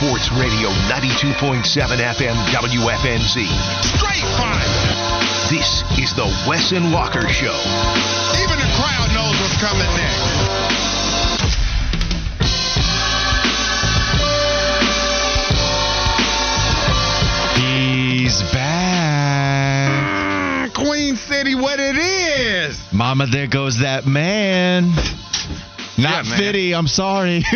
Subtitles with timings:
[0.00, 3.44] Sports Radio 92.7 FM WFNZ.
[3.84, 4.64] Straight fire.
[5.50, 7.52] This is the Wes and Walker Show.
[8.40, 10.80] Even the crowd knows what's coming next.
[17.58, 19.90] He's back.
[20.02, 22.80] Ah, Queen City, what it is.
[22.90, 24.94] Mama, there goes that man.
[26.00, 26.36] Not Yeah.
[26.36, 27.42] Fitty, I'm sorry.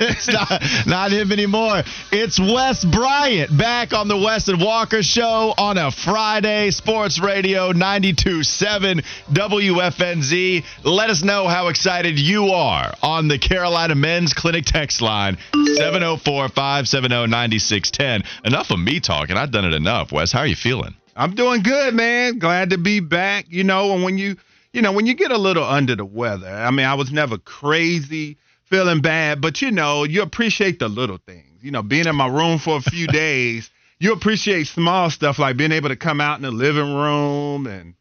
[0.00, 1.82] it's not, not him anymore.
[2.12, 6.70] It's Wes Bryant back on the Wes and Walker Show on a Friday.
[6.70, 10.64] Sports Radio 92.7 WFNZ.
[10.84, 16.48] Let us know how excited you are on the Carolina Men's Clinic text line 704
[16.48, 18.22] 570 9610.
[18.44, 19.36] Enough of me talking.
[19.36, 20.12] I've done it enough.
[20.12, 20.94] Wes, how are you feeling?
[21.16, 22.38] I'm doing good, man.
[22.38, 23.46] Glad to be back.
[23.48, 24.36] You know, and when you,
[24.76, 27.38] you know, when you get a little under the weather, I mean, I was never
[27.38, 31.62] crazy, feeling bad, but you know, you appreciate the little things.
[31.62, 35.56] You know, being in my room for a few days, you appreciate small stuff like
[35.56, 37.94] being able to come out in the living room and,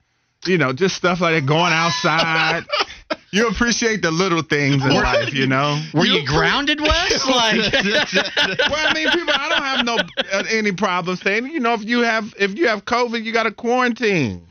[0.46, 2.66] you know, just stuff like that, going outside.
[3.32, 5.82] you appreciate the little things in life, you know.
[5.94, 7.26] Were you, grounded, Wes?
[7.26, 9.98] Like, well, I mean, people, I don't have no
[10.34, 13.44] uh, any problem saying, you know, if you have if you have COVID, you got
[13.44, 14.46] to quarantine.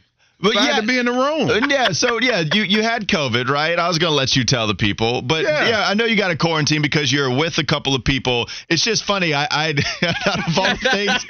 [0.45, 1.49] But had to be in the room.
[1.51, 3.79] Uh, yeah, so yeah, you you had COVID, right?
[3.79, 5.89] I was gonna let you tell the people, but yeah, Yeah.
[5.89, 8.49] I know you got to quarantine because you're with a couple of people.
[8.69, 9.35] It's just funny.
[9.35, 9.69] I, I
[10.27, 11.25] out of all things,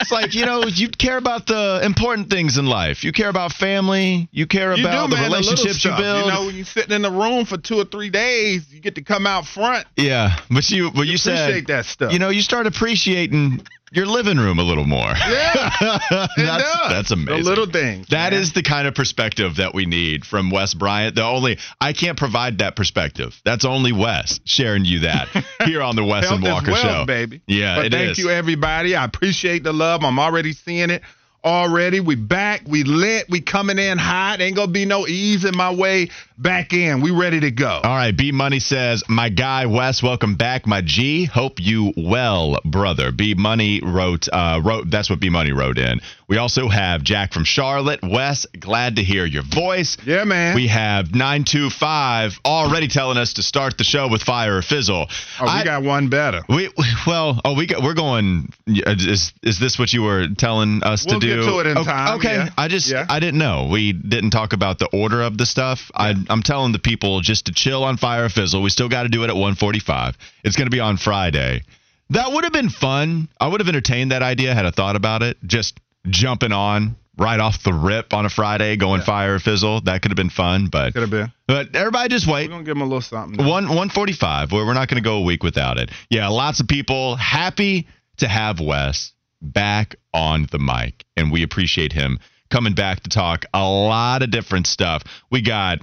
[0.00, 3.04] it's like you know you care about the important things in life.
[3.04, 4.28] You care about family.
[4.32, 5.98] You care You about do, the man, relationships you stuff.
[5.98, 6.26] build.
[6.26, 8.94] You know, when you're sitting in the room for two or three days, you get
[8.94, 9.86] to come out front.
[9.96, 12.12] yeah, but you but you Appreciate said that stuff.
[12.12, 13.60] you know you start appreciating
[13.92, 15.00] your living room a little more.
[15.00, 16.88] Yeah, it that's, does.
[16.88, 17.42] that's amazing.
[17.42, 18.08] The little things.
[18.08, 18.40] That man.
[18.40, 21.14] is the kind of perspective that we need from Wes Bryant.
[21.14, 23.38] The only I can't provide that perspective.
[23.44, 25.28] That's only Wes sharing you that
[25.64, 27.42] here on the Wes and Walker wealth, Show, baby.
[27.46, 28.18] Yeah, but thank is.
[28.18, 28.96] you, everybody.
[28.96, 30.02] I appreciate the love.
[30.02, 31.02] I'm already seeing it.
[31.44, 32.62] Already, we back.
[32.68, 33.26] We lit.
[33.28, 34.40] We coming in hot.
[34.40, 36.08] Ain't gonna be no ease in my way.
[36.38, 37.00] Back in.
[37.02, 37.80] We ready to go.
[37.82, 41.24] All right, B Money says, "My guy Wes, welcome back, my G.
[41.24, 44.88] Hope you well, brother." B Money wrote, uh, wrote.
[44.90, 46.00] That's what B Money wrote in.
[46.28, 48.00] We also have Jack from Charlotte.
[48.02, 49.96] Wes, glad to hear your voice.
[50.06, 50.54] Yeah, man.
[50.54, 54.62] We have nine two five already telling us to start the show with fire or
[54.62, 55.06] fizzle.
[55.40, 56.42] oh, we I- got one better.
[56.48, 56.70] We
[57.06, 58.52] well, oh, we got, we're going.
[58.66, 61.31] Is is this what you were telling us We'll to do?
[61.36, 62.50] Get to it in okay, time, Okay, yeah.
[62.56, 63.06] I just Yeah.
[63.08, 63.68] I didn't know.
[63.70, 65.90] We didn't talk about the order of the stuff.
[65.94, 68.62] I, I'm telling the people just to chill on Fire Fizzle.
[68.62, 70.14] We still got to do it at 1:45.
[70.44, 71.62] It's going to be on Friday.
[72.10, 73.28] That would have been fun.
[73.40, 75.38] I would have entertained that idea had I thought about it.
[75.46, 79.82] Just jumping on right off the rip on a Friday, going Fire Fizzle.
[79.82, 81.32] That could have been fun, but Could have been.
[81.46, 82.48] but everybody just wait.
[82.48, 83.44] We're gonna give them a little something.
[83.46, 84.52] One one forty five.
[84.52, 85.90] We're not going to go a week without it.
[86.10, 87.86] Yeah, lots of people happy
[88.18, 92.18] to have Wes back on the mic, and we appreciate him
[92.50, 95.02] coming back to talk a lot of different stuff.
[95.30, 95.78] We got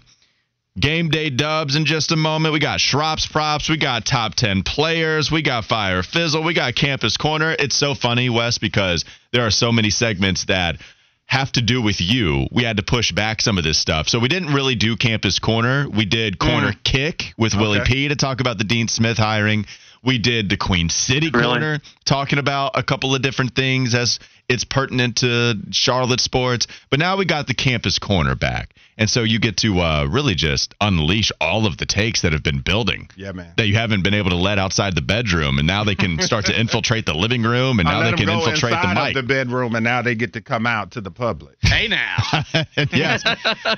[0.79, 2.53] game day dubs in just a moment.
[2.53, 3.69] We got Schrops props.
[3.69, 5.31] We got top ten players.
[5.31, 6.43] We got fire fizzle.
[6.43, 7.55] We got campus corner.
[7.57, 9.03] It's so funny, Wes, because
[9.33, 10.77] there are so many segments that
[11.25, 12.47] have to do with you.
[12.51, 14.07] We had to push back some of this stuff.
[14.07, 15.87] So we didn't really do Campus Corner.
[15.87, 16.49] We did mm.
[16.49, 19.67] Corner Kick with Willie P to talk about the Dean Smith hiring.
[20.03, 21.45] We did the Queen City Really?
[21.45, 26.67] Corner talking about a couple of different things as it's pertinent to Charlotte sports.
[26.89, 28.73] But now we got the Campus Corner back.
[28.97, 32.43] And so you get to uh, really just unleash all of the takes that have
[32.43, 33.53] been building Yeah, man.
[33.55, 35.57] that you haven't been able to let outside the bedroom.
[35.57, 38.73] And now they can start to infiltrate the living room and now they can infiltrate
[38.73, 39.15] the mic.
[39.15, 41.55] of the bedroom, and now they get to come out to the public.
[41.61, 42.43] hey now.
[42.91, 43.23] yes.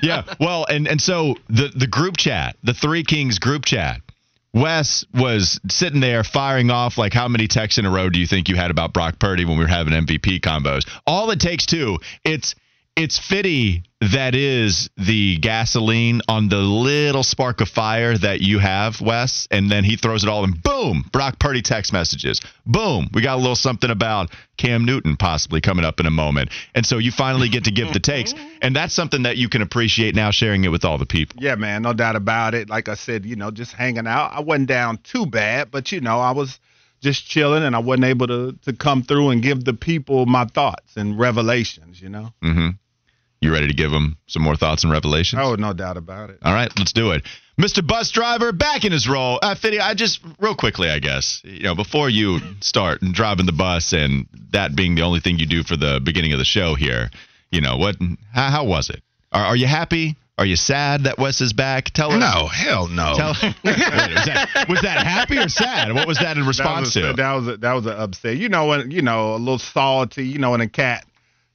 [0.02, 0.24] Yeah.
[0.40, 4.02] Well, and and so the the group chat, the Three Kings group chat.
[4.54, 8.28] Wes was sitting there firing off like how many texts in a row do you
[8.28, 10.88] think you had about Brock Purdy when we were having MVP combos?
[11.08, 12.56] All it takes two, it's
[12.96, 19.00] it's Fitty that is the gasoline on the little spark of fire that you have,
[19.00, 20.52] Wes, and then he throws it all in.
[20.52, 21.06] Boom!
[21.12, 22.42] Brock Purdy text messages.
[22.66, 23.10] Boom!
[23.14, 26.86] We got a little something about Cam Newton possibly coming up in a moment, and
[26.86, 30.16] so you finally get to give the takes, and that's something that you can appreciate
[30.16, 31.42] now, sharing it with all the people.
[31.42, 32.70] Yeah, man, no doubt about it.
[32.70, 34.32] Like I said, you know, just hanging out.
[34.34, 36.60] I wasn't down too bad, but you know, I was
[37.02, 40.46] just chilling, and I wasn't able to to come through and give the people my
[40.46, 42.02] thoughts and revelations.
[42.02, 42.34] You know.
[42.44, 42.70] Mm-hmm.
[43.42, 45.42] You ready to give them some more thoughts and revelations?
[45.44, 46.38] Oh, no doubt about it.
[46.44, 47.24] All right, let's do it.
[47.60, 47.86] Mr.
[47.86, 49.40] Bus Driver back in his role.
[49.42, 53.52] Uh, Fiddy, I just real quickly, I guess, you know, before you start driving the
[53.52, 56.76] bus and that being the only thing you do for the beginning of the show
[56.76, 57.10] here,
[57.50, 57.96] you know, what?
[58.32, 59.02] How, how was it?
[59.32, 60.18] Are, are you happy?
[60.38, 61.92] Are you sad that Wes is back?
[61.92, 62.20] Tell us.
[62.20, 63.14] No, hell no.
[63.16, 65.94] Tell, wait, was, that, was that happy or sad?
[65.94, 67.22] What was that in response that was a, to?
[67.22, 68.38] That was a, that was an upset.
[68.38, 70.26] You know when you know a little salty.
[70.26, 71.06] You know when a cat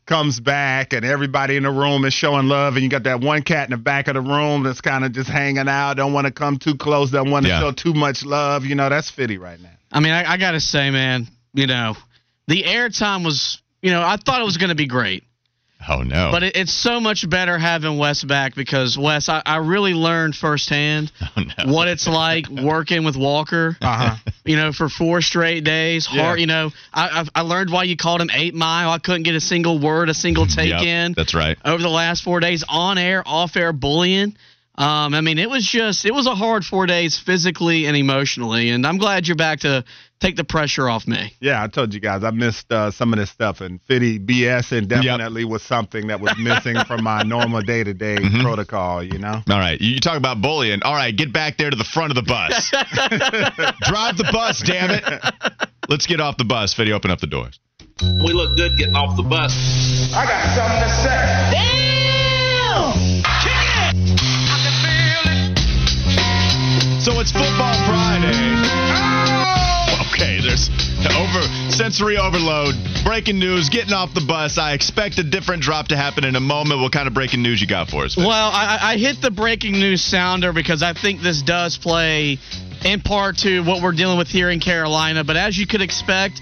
[0.06, 3.42] comes back and everybody in the room is showing love, and you got that one
[3.42, 6.26] cat in the back of the room that's kind of just hanging out, don't want
[6.26, 7.60] to come too close, don't want to Yeah.
[7.60, 8.64] show too much love.
[8.64, 9.70] You know that's Fitty right now.
[9.92, 11.96] I mean, I, I got to say, man, you know,
[12.46, 15.24] the airtime was, you know, I thought it was going to be great.
[15.88, 16.30] Oh no!
[16.32, 20.34] But it, it's so much better having Wes back because Wes, I, I really learned
[20.34, 21.72] firsthand Oh, no.
[21.72, 23.76] what it's like working with Walker.
[23.80, 24.30] Uh huh.
[24.44, 26.08] You know, for four straight days.
[26.10, 26.22] Yeah.
[26.22, 26.40] Hard.
[26.40, 28.90] You know, I, I I learned why you called him Eight Mile.
[28.90, 31.56] I couldn't get a single word, a single take Yep, in That's right.
[31.64, 34.36] over the last four days, on air, off air bullying.
[34.78, 38.68] Um, I mean, it was just it was a hard four days physically and emotionally,
[38.68, 39.84] and I'm glad you're back to
[40.20, 41.32] take the pressure off me.
[41.40, 44.76] Yeah, I told you guys I missed uh, some of this stuff, and Fitty BS
[44.76, 49.02] and definitely was something that was missing from my normal day to day protocol.
[49.02, 49.42] You know.
[49.48, 50.82] All right, you you talk about bullying.
[50.82, 52.70] All right, get back there to the front of the bus.
[53.88, 55.02] Drive the bus, damn it.
[55.88, 56.74] Let's get off the bus.
[56.74, 57.58] Fiddy, open up the doors.
[58.02, 60.12] We look good getting off the bus.
[60.14, 61.75] I got something to say.
[67.06, 68.34] So it's Football Friday.
[68.34, 70.08] Oh!
[70.10, 70.68] Okay, there's
[71.16, 72.74] over sensory overload.
[73.04, 74.58] Breaking news, getting off the bus.
[74.58, 76.80] I expect a different drop to happen in a moment.
[76.80, 78.16] What kind of breaking news you got for us?
[78.16, 82.40] Well, I I hit the breaking news sounder because I think this does play
[82.84, 85.22] in part to what we're dealing with here in Carolina.
[85.22, 86.40] But as you could expect,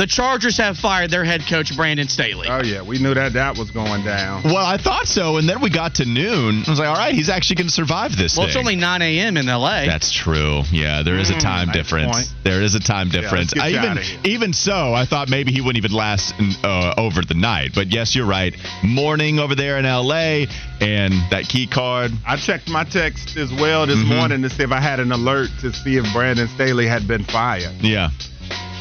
[0.00, 2.48] the Chargers have fired their head coach Brandon Staley.
[2.48, 4.42] Oh yeah, we knew that that was going down.
[4.44, 6.62] Well, I thought so, and then we got to noon.
[6.66, 9.02] I was like, all right, he's actually going to survive this well, it's only 9
[9.02, 9.36] a.m.
[9.36, 9.84] in L.A.
[9.86, 10.62] That's true.
[10.72, 12.16] Yeah, there is a Mm, time nice difference.
[12.16, 12.26] point.
[12.44, 13.54] There is a time difference.
[13.54, 16.32] let's I even even so, I thought maybe he wouldn't even last
[16.64, 17.72] uh, over the night.
[17.74, 18.54] But yes, you're right.
[18.82, 20.46] Morning over there in L.A.
[20.80, 22.10] and that key card.
[22.26, 24.16] I checked my text as well this Mhm.
[24.16, 27.24] morning to see if I had an alert to see if Brandon Staley had been
[27.24, 27.70] fired.
[27.82, 28.08] Yeah,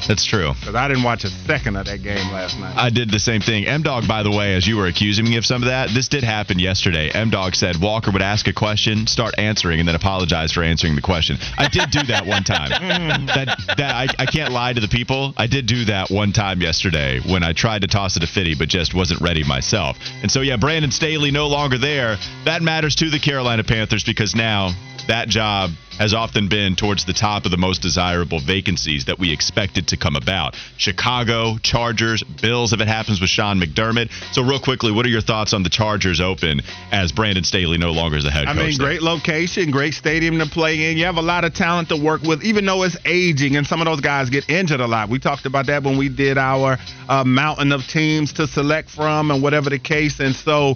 [0.08, 0.54] that's true.
[0.60, 2.76] Because I didn't watch a second of that game last night.
[2.78, 3.66] I did the same thing.
[3.66, 6.08] M Dog, by the way, as you were accusing me of some of that, this
[6.08, 7.10] did happen yesterday.
[7.10, 10.96] M Dog said Walker would ask a question, start answering, and then apologize for answering
[10.96, 11.38] the question.
[11.58, 12.70] I did do that one time.
[13.28, 15.34] that that I, I can't lie to the people.
[15.38, 18.56] I did do that one time yesterday when I tried to toss it to Fitty,
[18.56, 19.98] but just wasn't ready myself.
[20.22, 22.18] And so yeah, Brandon Staley no longer there.
[22.46, 24.72] That matters to the Carolina Panthers because now
[25.08, 29.32] that job has often been towards the top of the most desirable vacancies that we
[29.32, 30.56] expected to come about.
[30.78, 34.10] Chicago, Chargers, Bills, if it happens with Sean McDermott.
[34.34, 36.62] So, real quickly, what are your thoughts on the Chargers open
[36.92, 38.62] as Brandon Staley no longer is the head I coach?
[38.62, 38.88] I mean, there?
[38.88, 40.98] great location, great stadium to play in.
[40.98, 43.82] You have a lot of talent to work with, even though it's aging and some
[43.82, 45.10] of those guys get injured a lot.
[45.10, 46.78] We talked about that when we did our
[47.10, 50.20] uh, mountain of teams to select from and whatever the case.
[50.20, 50.76] And so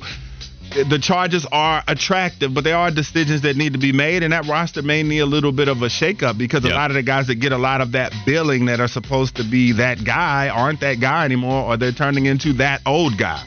[0.71, 4.47] the charges are attractive, but there are decisions that need to be made, and that
[4.47, 6.73] roster may need a little bit of a shakeup because Yeah.
[6.73, 9.35] a lot of the guys that get a lot of that billing that are supposed
[9.35, 13.41] to be that guy aren't that guy anymore, or they're turning into that old guy.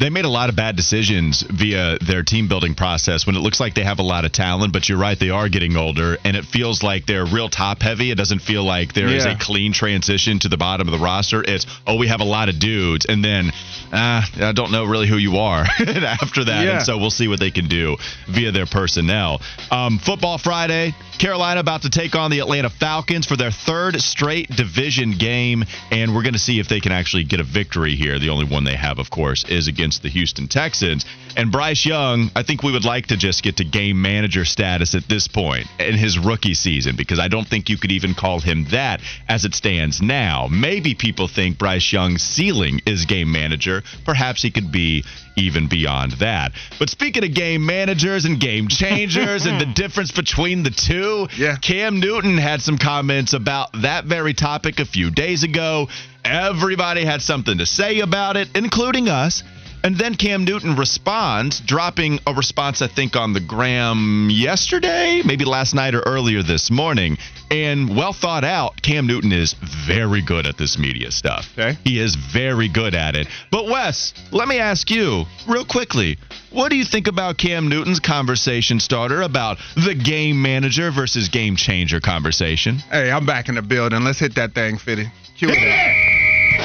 [0.00, 3.60] They made a lot of bad decisions via their team building process when it looks
[3.60, 6.36] like they have a lot of talent, but you're right, they are getting older, and
[6.36, 8.10] it feels like they're real top heavy.
[8.10, 9.32] It doesn't feel like there is Yeah.
[9.32, 11.44] a clean transition to the bottom of the roster.
[11.46, 13.52] It's, oh, we have a lot of dudes, and then,
[13.92, 16.64] ah, I don't know really who you are after that.
[16.64, 16.76] Yeah.
[16.78, 19.42] And so we'll see what they can do via their personnel.
[19.70, 24.48] Um, Football Friday, Carolina about to take on the Atlanta Falcons for their third straight
[24.48, 28.18] division game, and we're going to see if they can actually get a victory here.
[28.18, 31.04] The only one they have, of course, is against the Houston Texans.
[31.36, 34.94] And Bryce Young, I think we would like to just get to game manager status
[34.94, 38.40] at this point in his rookie season because I don't think you could even call
[38.40, 40.48] him that as it stands now.
[40.50, 43.82] Maybe people think Bryce Young's ceiling is game manager.
[44.04, 45.04] Perhaps he could be
[45.36, 46.52] even beyond that.
[46.78, 51.56] But speaking of game managers and game changers and the difference between the two, Yeah.
[51.56, 55.88] Cam Newton had some comments about that very topic a few days ago.
[56.24, 59.42] Everybody had something to say about it, including us.
[59.82, 65.44] And then Cam Newton responds, dropping a response, I think, on the gram yesterday, maybe
[65.44, 67.16] last night or earlier this morning.
[67.50, 69.54] And well thought out, Cam Newton is
[69.86, 71.48] very good at this media stuff.
[71.58, 71.78] Okay.
[71.84, 73.26] He is very good at it.
[73.50, 76.18] But, Wes, let me ask you real quickly
[76.50, 81.54] what do you think about Cam Newton's conversation starter about the game manager versus game
[81.54, 82.76] changer conversation?
[82.90, 84.02] Hey, I'm back in the building.
[84.02, 85.06] Let's hit that thing, Fitty.
[85.36, 86.09] Cue it up.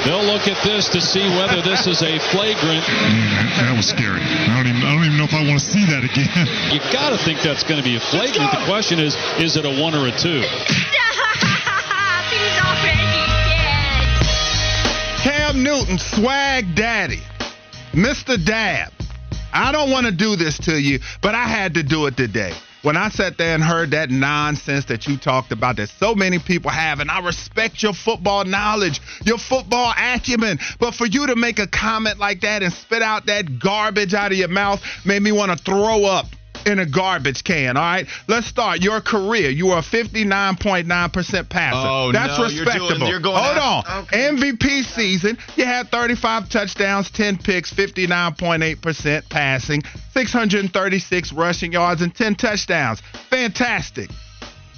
[0.06, 2.86] They'll look at this to see whether this is a flagrant.
[2.86, 4.22] Man, that was scary.
[4.22, 6.46] I don't even I don't even know if I want to see that again.
[6.70, 8.52] You got to think that's going to be a flagrant.
[8.52, 10.46] The question is, is it a one or a two?
[12.30, 13.02] He's already
[13.58, 14.06] dead.
[15.26, 17.22] Cam Newton, swag daddy,
[17.90, 18.38] Mr.
[18.38, 18.92] Dab.
[19.52, 22.52] I don't want to do this to you, but I had to do it today.
[22.82, 26.38] When I sat there and heard that nonsense that you talked about that so many
[26.38, 31.36] people have, and I respect your football knowledge, your football acumen, but for you to
[31.36, 35.22] make a comment like that and spit out that garbage out of your mouth made
[35.22, 36.26] me want to throw up
[36.66, 37.76] in a garbage can.
[37.76, 39.48] All right, let's start your career.
[39.50, 41.76] You are a 59.9% passer.
[41.78, 44.06] Oh, That's no, you're doing- you're going Hold out- on.
[44.12, 49.82] MVP season, you had 35 touchdowns, 10 picks, 59.8% passing,
[50.12, 53.00] 636 rushing yards, and 10 touchdowns.
[53.30, 54.10] Fantastic.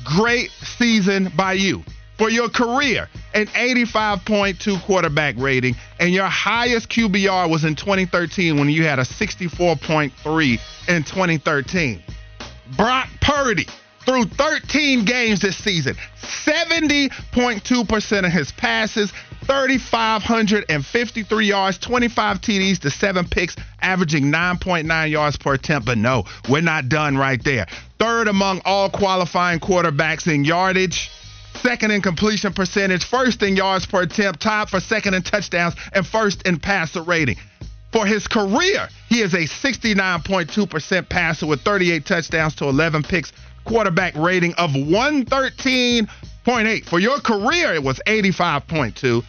[0.05, 1.83] Great season by you.
[2.19, 8.69] For your career, an 85.2 quarterback rating, and your highest QBR was in 2013 when
[8.69, 10.59] you had a 64.3
[10.89, 12.03] in 2013.
[12.77, 13.69] Brock Purdy
[14.05, 15.95] through 13 games this season,
[16.45, 19.13] 70.2% of his passes,
[19.45, 25.87] 3,553 yards, 25 TDs to seven picks, averaging 9.9 yards per attempt.
[25.87, 27.69] But no, we're not done right there.
[27.99, 31.13] Third among all qualifying quarterbacks in yardage.
[31.63, 36.07] Second in completion percentage, first in yards per attempt, tied for second in touchdowns, and
[36.07, 37.37] first in passer rating.
[37.91, 43.33] For his career, he is a 69.2% passer with 38 touchdowns to 11 picks,
[43.65, 46.85] quarterback rating of 113.8.
[46.85, 49.25] For your career, it was 85.2.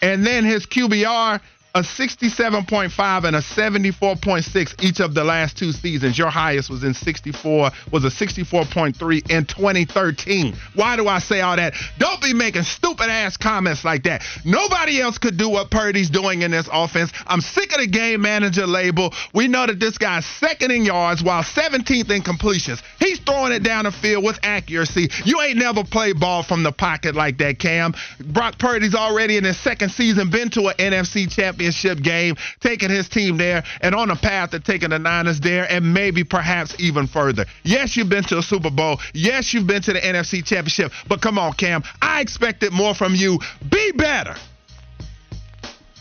[0.00, 1.40] And then his QBR,
[1.76, 6.16] a 67.5 and a 74.6 each of the last two seasons.
[6.16, 10.54] Your highest was in 64, was a 64.3 in 2013.
[10.74, 11.74] Why do I say all that?
[11.98, 14.22] Don't be making stupid ass comments like that.
[14.44, 17.10] Nobody else could do what Purdy's doing in this offense.
[17.26, 19.12] I'm sick of the game manager label.
[19.34, 22.84] We know that this guy's second in yards while 17th in completions.
[23.00, 25.08] He's throwing it down the field with accuracy.
[25.24, 27.94] You ain't never played ball from the pocket like that, Cam.
[28.20, 31.63] Brock Purdy's already in his second season been to an NFC championship
[32.02, 35.94] game, taking his team there and on a path to taking the Niners there and
[35.94, 37.46] maybe perhaps even further.
[37.62, 39.00] Yes, you've been to a Super Bowl.
[39.12, 40.92] Yes, you've been to the NFC championship.
[41.08, 41.82] But come on, Cam.
[42.00, 43.38] I expected more from you.
[43.68, 44.34] Be better.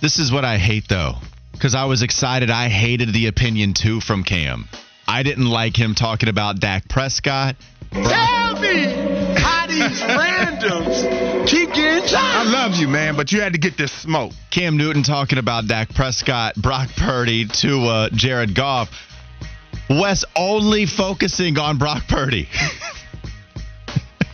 [0.01, 1.13] This is what I hate though,
[1.53, 2.49] because I was excited.
[2.49, 4.67] I hated the opinion too from Cam.
[5.07, 7.55] I didn't like him talking about Dak Prescott.
[7.91, 8.85] Tell me
[9.37, 13.91] how these randoms keep getting I love you, man, but you had to get this
[13.91, 14.31] smoke.
[14.51, 18.89] Cam Newton talking about Dak Prescott, Brock Purdy to uh, Jared Goff.
[19.89, 22.47] Wes only focusing on Brock Purdy.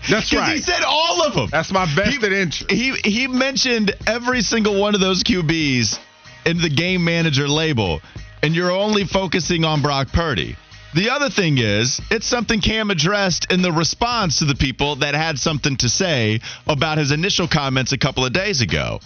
[0.10, 0.56] That's right.
[0.56, 1.50] he said all of them.
[1.52, 2.72] That's my vested interest.
[2.72, 6.00] He he mentioned every single one of those QBs
[6.46, 8.02] in the game manager label,
[8.44, 10.56] and you're only focusing on Brock Purdy.
[10.94, 15.14] The other thing is, it's something Cam addressed in the response to the people that
[15.14, 19.00] had something to say about his initial comments a couple of days ago.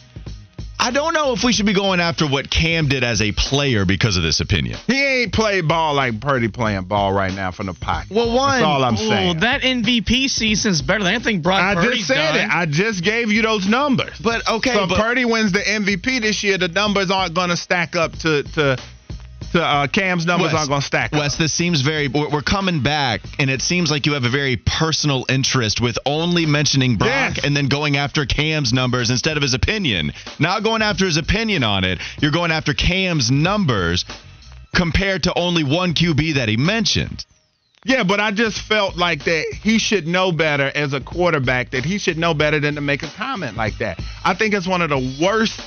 [0.79, 3.85] I don't know if we should be going after what Cam did as a player
[3.85, 4.77] because of this opinion.
[4.87, 8.11] He ain't played ball like Purdy playing ball right now from the pocket.
[8.11, 8.51] Well, one.
[8.59, 9.39] That's all I'm well, saying.
[9.41, 12.49] that MVP season's better than anything Brock I Purdy's just said done.
[12.49, 12.53] it.
[12.53, 14.19] I just gave you those numbers.
[14.21, 16.57] But okay, so but- Purdy wins the MVP this year.
[16.57, 18.77] The numbers aren't going to stack up to to
[19.53, 21.31] to uh, Cam's numbers Wes, aren't going to stack up.
[21.37, 22.07] This seems very.
[22.07, 25.97] We're we're coming back, and it seems like you have a very personal interest with
[26.05, 27.45] only mentioning Brock Yes.
[27.45, 30.11] and then going after Cam's numbers instead of his opinion.
[30.39, 34.05] Not going after his opinion on it, you're going after Cam's numbers
[34.75, 37.25] compared to only one QB that he mentioned.
[37.85, 41.83] Yeah, but I just felt like that he should know better as a quarterback, that
[41.83, 43.99] he should know better than to make a comment like that.
[44.23, 45.59] I think it's one of the worst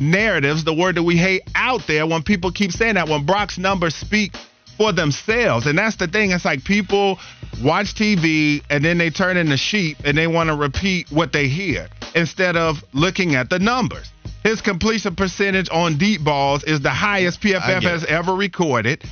[0.00, 3.58] narratives, the word that we hate out there when people keep saying that, when Brock's
[3.58, 4.32] numbers speak
[4.76, 5.66] for themselves.
[5.66, 6.30] And that's the thing.
[6.30, 7.18] It's like people
[7.62, 11.48] watch TV and then they turn into sheep and they want to repeat what they
[11.48, 14.10] hear instead of looking at the numbers.
[14.44, 19.02] His completion percentage on deep balls is the highest PFF has ever recorded.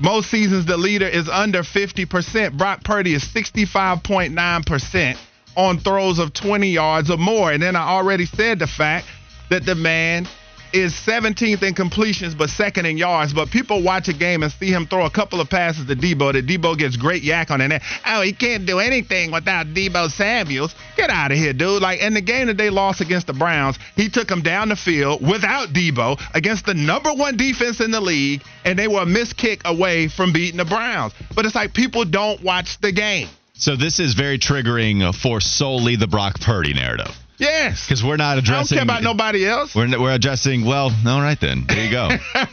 [0.00, 2.58] Most seasons, the leader is under 50%.
[2.58, 5.16] Brock Purdy is 65.9%
[5.56, 7.52] on throws of 20 yards or more.
[7.52, 9.06] And then I already said the fact
[9.50, 10.26] that the man
[10.74, 13.32] is 17th in completions, but second in yards.
[13.32, 16.32] But people watch a game and see him throw a couple of passes to Deebo
[16.32, 17.60] that Deebo gets great yak on.
[17.60, 20.74] And oh, he can't do anything without Deebo Samuels.
[20.96, 21.80] Get out of here, dude.
[21.80, 24.76] Like in the game that they lost against the Browns, he took them down the
[24.76, 29.06] field without Deebo against the number one defense in the league, and they were a
[29.06, 31.12] missed kick away from beating the Browns.
[31.36, 33.28] But it's like people don't watch the game.
[33.56, 37.14] So this is very triggering for solely the Brock Purdy narrative.
[37.38, 37.86] Yes.
[37.86, 38.78] Because we're not addressing.
[38.78, 39.74] I don't care about nobody else.
[39.74, 41.64] We're, we're addressing, well, all right then.
[41.66, 42.08] There you go.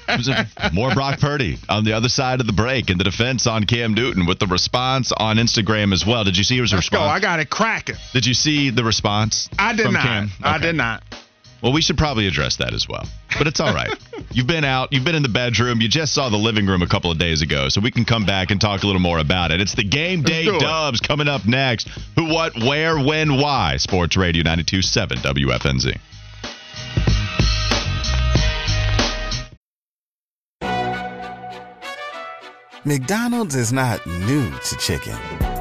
[0.73, 3.93] More Brock Purdy on the other side of the break and the defense on Cam
[3.93, 6.23] Newton with the response on Instagram as well.
[6.23, 7.01] Did you see his Let's response?
[7.01, 7.05] Go.
[7.05, 7.95] I got it cracking.
[8.13, 9.49] Did you see the response?
[9.57, 10.03] I did not.
[10.03, 10.29] Cam?
[10.41, 11.03] I did not.
[11.61, 13.05] Well, we should probably address that as well.
[13.37, 13.91] But it's all right.
[14.31, 16.87] you've been out, you've been in the bedroom, you just saw the living room a
[16.87, 19.51] couple of days ago, so we can come back and talk a little more about
[19.51, 19.61] it.
[19.61, 21.87] It's the game day do dubs coming up next.
[22.15, 23.77] Who, what, where, when, why?
[23.77, 25.97] Sports Radio 927 WFNZ.
[32.83, 35.60] McDonald's is not new to chicken.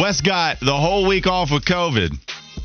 [0.00, 2.18] Wes got the whole week off with COVID.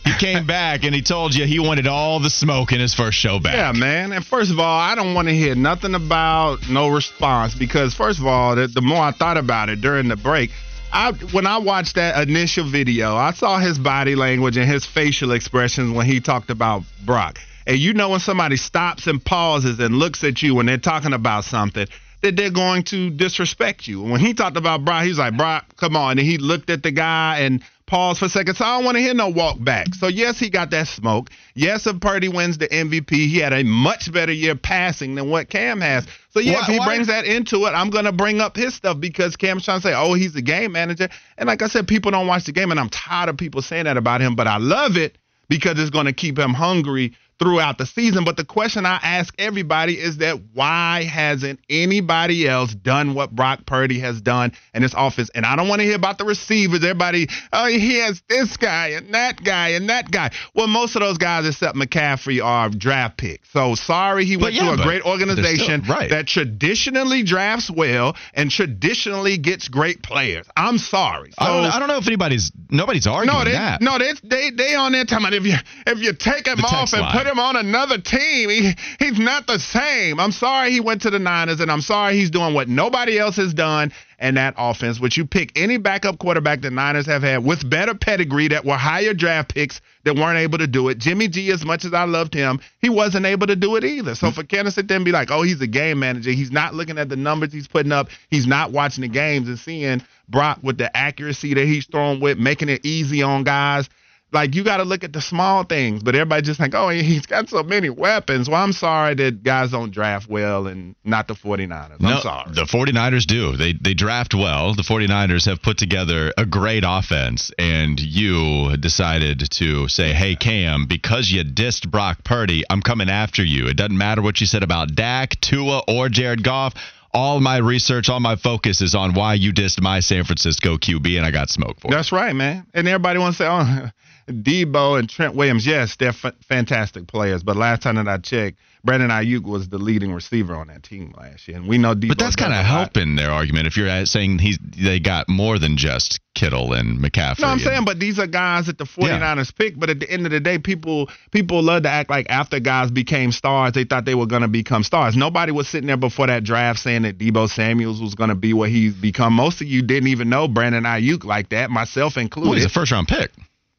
[0.03, 3.17] He came back and he told you he wanted all the smoke in his first
[3.17, 3.55] show back.
[3.55, 4.11] Yeah, man.
[4.11, 8.19] And first of all, I don't want to hear nothing about no response because first
[8.19, 10.51] of all, the, the more I thought about it during the break,
[10.91, 15.31] I when I watched that initial video, I saw his body language and his facial
[15.31, 17.39] expressions when he talked about Brock.
[17.65, 21.13] And you know when somebody stops and pauses and looks at you when they're talking
[21.13, 21.87] about something
[22.21, 24.01] that they're going to disrespect you.
[24.01, 26.11] When he talked about Brock, he's like, Brock, come on.
[26.19, 28.55] And he looked at the guy and paused for a second.
[28.55, 29.93] So I don't want to hear no walk back.
[29.95, 31.29] So yes, he got that smoke.
[31.55, 35.49] Yes, if Purdy wins the MVP, he had a much better year passing than what
[35.49, 36.07] Cam has.
[36.29, 38.73] So yeah, Why- if he why- brings that into it, I'm gonna bring up his
[38.75, 41.09] stuff because Cam's trying to say, oh, he's the game manager.
[41.37, 43.83] And like I said, people don't watch the game, and I'm tired of people saying
[43.85, 44.35] that about him.
[44.35, 45.17] But I love it
[45.49, 48.23] because it's gonna keep him hungry throughout the season.
[48.23, 53.65] But the question I ask everybody is that why hasn't anybody else done what Brock
[53.65, 55.31] Purdy has done in this offense?
[55.33, 56.79] And I don't want to hear about the receivers.
[56.83, 60.29] Everybody, oh, he has this guy and that guy and that guy.
[60.53, 63.49] Well, most of those guys except McCaffrey are draft picks.
[63.51, 66.09] So sorry he went yeah, to a great organization still- right.
[66.11, 70.45] that traditionally drafts well and traditionally gets great players.
[70.55, 71.31] I'm sorry.
[71.39, 73.81] I, don't, I don't know if anybody's nobody's arguing no, they, that.
[73.81, 75.55] no, they they they on there talking about if you
[75.87, 77.17] if you take him The off and line.
[77.17, 80.19] put him on another team, he he's not the same.
[80.19, 83.37] I'm sorry he went to the Niners, and I'm sorry he's doing what nobody else
[83.37, 84.99] has done in that offense.
[84.99, 88.77] Which you pick any backup quarterback the Niners have had with better pedigree that were
[88.77, 90.97] higher draft picks that weren't able to do it.
[90.97, 94.15] Jimmy G, as much as I loved him, he wasn't able to do it either.
[94.15, 96.97] So for Ken to then be like, oh, he's a game manager, he's not looking
[96.97, 100.77] at the numbers he's putting up, he's not watching the games and seeing Brock with
[100.77, 103.89] the accuracy that he's throwing with, making it easy on guys.
[104.33, 107.25] Like you got to look at the small things, but everybody just think, oh, he's
[107.25, 108.49] got so many weapons.
[108.49, 111.97] Well, I'm sorry that guys don't draft well and not the 49ers.
[112.01, 112.51] I'm sorry.
[112.53, 113.57] The 49ers do.
[113.57, 114.73] They they draft well.
[114.73, 120.85] The 49ers have put together a great offense and you decided to say, "Hey Cam,
[120.85, 123.67] because you dissed Brock Purdy, I'm coming after you.
[123.67, 126.73] It doesn't matter what you said about Dak, Tua, or Jared Goff.
[127.13, 131.17] All my research, all my focus is on why you dissed my San Francisco QB
[131.17, 132.65] and I got smoke for it." That's right, man.
[132.73, 133.89] And everybody wants to say, oh,
[134.31, 135.65] Deebo and Trent Williams.
[135.65, 137.43] Yes, they're f- fantastic players.
[137.43, 141.13] But last time that I checked, Brandon Aiyuk was the leading receiver on that team
[141.15, 141.57] last year.
[141.57, 142.07] And we know Deebo.
[142.09, 145.77] But that's kind of helping their argument if you're saying he's they got more than
[145.77, 147.41] just Kittle and McCaffrey.
[147.41, 149.77] No, I'm and- saying, but these are guys that the 49ers pick.
[149.79, 152.89] But at the end of the day, people people love to act like after guys
[152.89, 155.15] became stars, they thought they were going to become stars.
[155.15, 158.53] Nobody was sitting there before that draft saying that Deebo Samuels was going to be
[158.53, 159.33] what he's become.
[159.33, 162.55] Most of you didn't even know Brandon Aiyuk like that, myself Well, included.
[162.55, 163.29] he's a first round pick.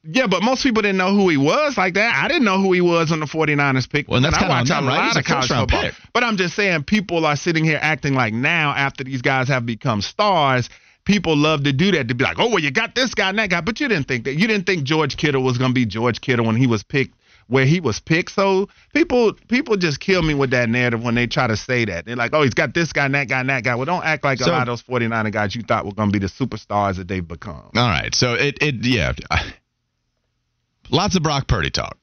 [0.05, 2.21] Yeah, but most people didn't know who he was like that.
[2.25, 4.69] I didn't know who he was on the 49ers picked Well, that's And I watch
[4.69, 4.97] them, a right?
[4.97, 5.81] lot He's of college football.
[5.83, 5.95] pick.
[6.13, 9.65] But I'm just saying, people are sitting here acting like now, after these guys have
[9.65, 10.69] become stars,
[11.05, 13.39] people love to do that to be like, oh, well, you got this guy and
[13.39, 13.61] that guy.
[13.61, 14.35] But you didn't think that.
[14.35, 17.15] You didn't think George Kittle was going to be George Kittle when he was picked
[17.49, 18.33] where he was picked.
[18.33, 22.07] So people people just kill me with that narrative when they try to say that.
[22.07, 23.75] They're like, oh, he's got this guy and that guy and that guy.
[23.75, 26.13] Well, don't act like a lot of those 49er guys you thought were going to
[26.13, 27.71] be the superstars that they've become.
[27.77, 28.15] All right.
[28.15, 29.13] So it it yeah.
[30.93, 31.97] Lots of Brock Purdy talk.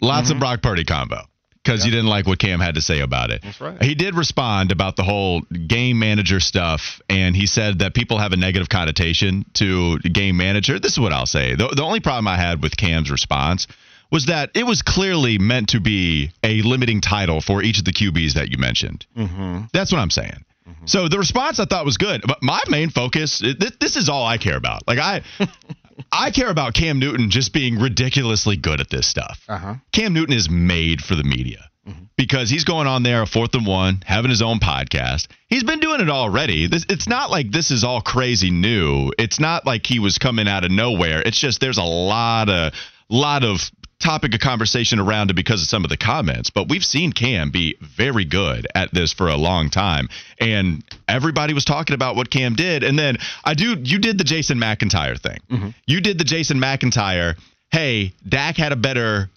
[0.00, 1.22] Lots of Brock Purdy combo.
[1.64, 3.40] Because you didn't like what Cam had to say about it.
[3.42, 3.82] That's right.
[3.82, 8.32] He did respond about the whole game manager stuff, and he said that people have
[8.32, 10.78] a negative connotation to game manager.
[10.78, 11.54] This is what I'll say.
[11.54, 13.66] The, the only problem I had with Cam's response
[14.12, 17.92] was that it was clearly meant to be a limiting title for each of the
[17.92, 19.06] QBs that you mentioned.
[19.16, 19.62] Mm-hmm.
[19.72, 20.44] That's what I'm saying.
[20.86, 24.24] So the response I thought was good, but my main focus this, this is all
[24.26, 24.86] I care about.
[24.86, 25.22] Like I
[26.12, 29.42] I care about Cam Newton just being ridiculously good at this stuff.
[29.48, 29.74] Uh-huh.
[29.92, 31.70] Cam Newton is made for the media
[32.16, 35.26] because he's going on there a fourth and one, having his own podcast.
[35.48, 36.66] He's been doing it already.
[36.66, 39.10] This, it's not like this is all crazy new.
[39.18, 41.22] It's not like he was coming out of nowhere.
[41.24, 42.72] It's just there's a lot of
[43.10, 46.50] lot of topic of conversation around it because of some of the comments.
[46.50, 51.54] But we've seen Cam be very good at this for a long time, and everybody
[51.54, 52.82] was talking about what Cam did.
[52.82, 55.38] And then I do you did the Jason McIntyre thing.
[55.50, 55.68] Mm-hmm.
[55.86, 57.36] You did the Jason McIntyre.
[57.70, 59.30] Hey, Dak had a better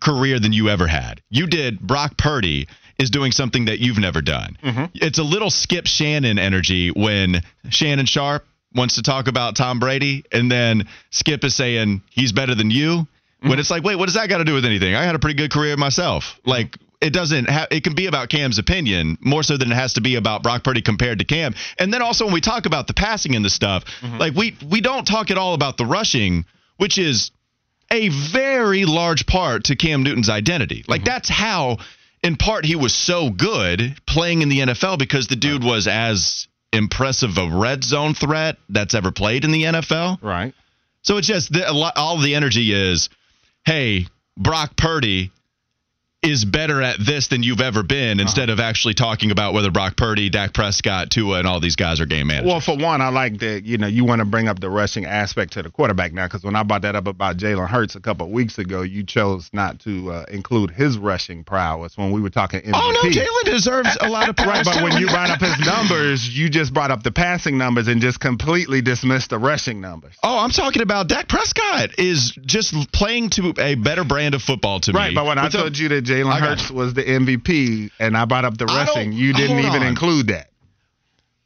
[0.00, 1.22] career than you ever had.
[1.30, 2.68] You did Brock Purdy
[2.98, 4.56] is doing something that you've never done.
[4.62, 4.84] Mm-hmm.
[4.94, 8.44] It's a little Skip Shannon energy when Shannon Sharpe
[8.74, 13.06] wants to talk about Tom Brady and then Skip is saying he's better than you.
[13.40, 14.94] When it's like, wait, what does that got to do with anything?
[14.94, 16.40] I had a pretty good career myself.
[16.44, 19.94] Like it doesn't have it can be about Cam's opinion more so than it has
[19.94, 21.54] to be about Brock Purdy compared to Cam.
[21.78, 24.18] And then also when we talk about the passing and the stuff, mm-hmm.
[24.18, 26.44] like we we don't talk at all about the rushing,
[26.76, 27.30] which is
[27.90, 30.84] a very large part to Cam Newton's identity.
[30.88, 31.06] Like mm-hmm.
[31.06, 31.78] that's how
[32.22, 36.48] in part he was so good playing in the NFL because the dude was as
[36.72, 40.22] impressive a red zone threat that's ever played in the NFL.
[40.22, 40.54] Right.
[41.02, 43.08] So it's just the, a lot, all the energy is,
[43.68, 44.06] hey,
[44.38, 45.30] Brock Purdy
[46.20, 49.96] is better at this than you've ever been instead of actually talking about whether Brock
[49.96, 52.48] Purdy, Dak Prescott, Tua, and all these guys are game managers.
[52.48, 55.04] Well, for one, I like that you know you want to bring up the rushing
[55.04, 58.00] aspect to the quarterback now because when I brought that up about Jalen Hurts a
[58.00, 62.20] couple of weeks ago, you chose not to uh, include his rushing prowess when we
[62.20, 62.72] were talking MVP.
[62.74, 66.28] oh no, Jalen deserves a lot of Right, but when you brought up his numbers,
[66.36, 70.14] you just brought up the passing numbers and just completely dismissed the rushing numbers.
[70.24, 74.80] Oh, I'm talking about Dak Prescott is just playing to a better brand of football
[74.80, 75.06] to Right, me.
[75.08, 76.76] Right, but when I With a- told you that Jalen Hurts you.
[76.76, 79.86] was the MVP and I brought up the rushing, you didn't even on.
[79.88, 80.48] include that.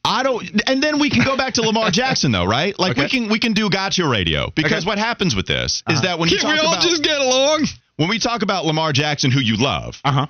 [0.05, 2.77] I don't, and then we can go back to Lamar Jackson though, right?
[2.79, 4.87] Like we can we can do gotcha radio because Okay.
[4.89, 6.01] what happens with this is Uh-huh.
[6.03, 7.67] that when you talk about get along?
[7.97, 10.27] when we talk about Lamar Jackson, who you love, Uh huh.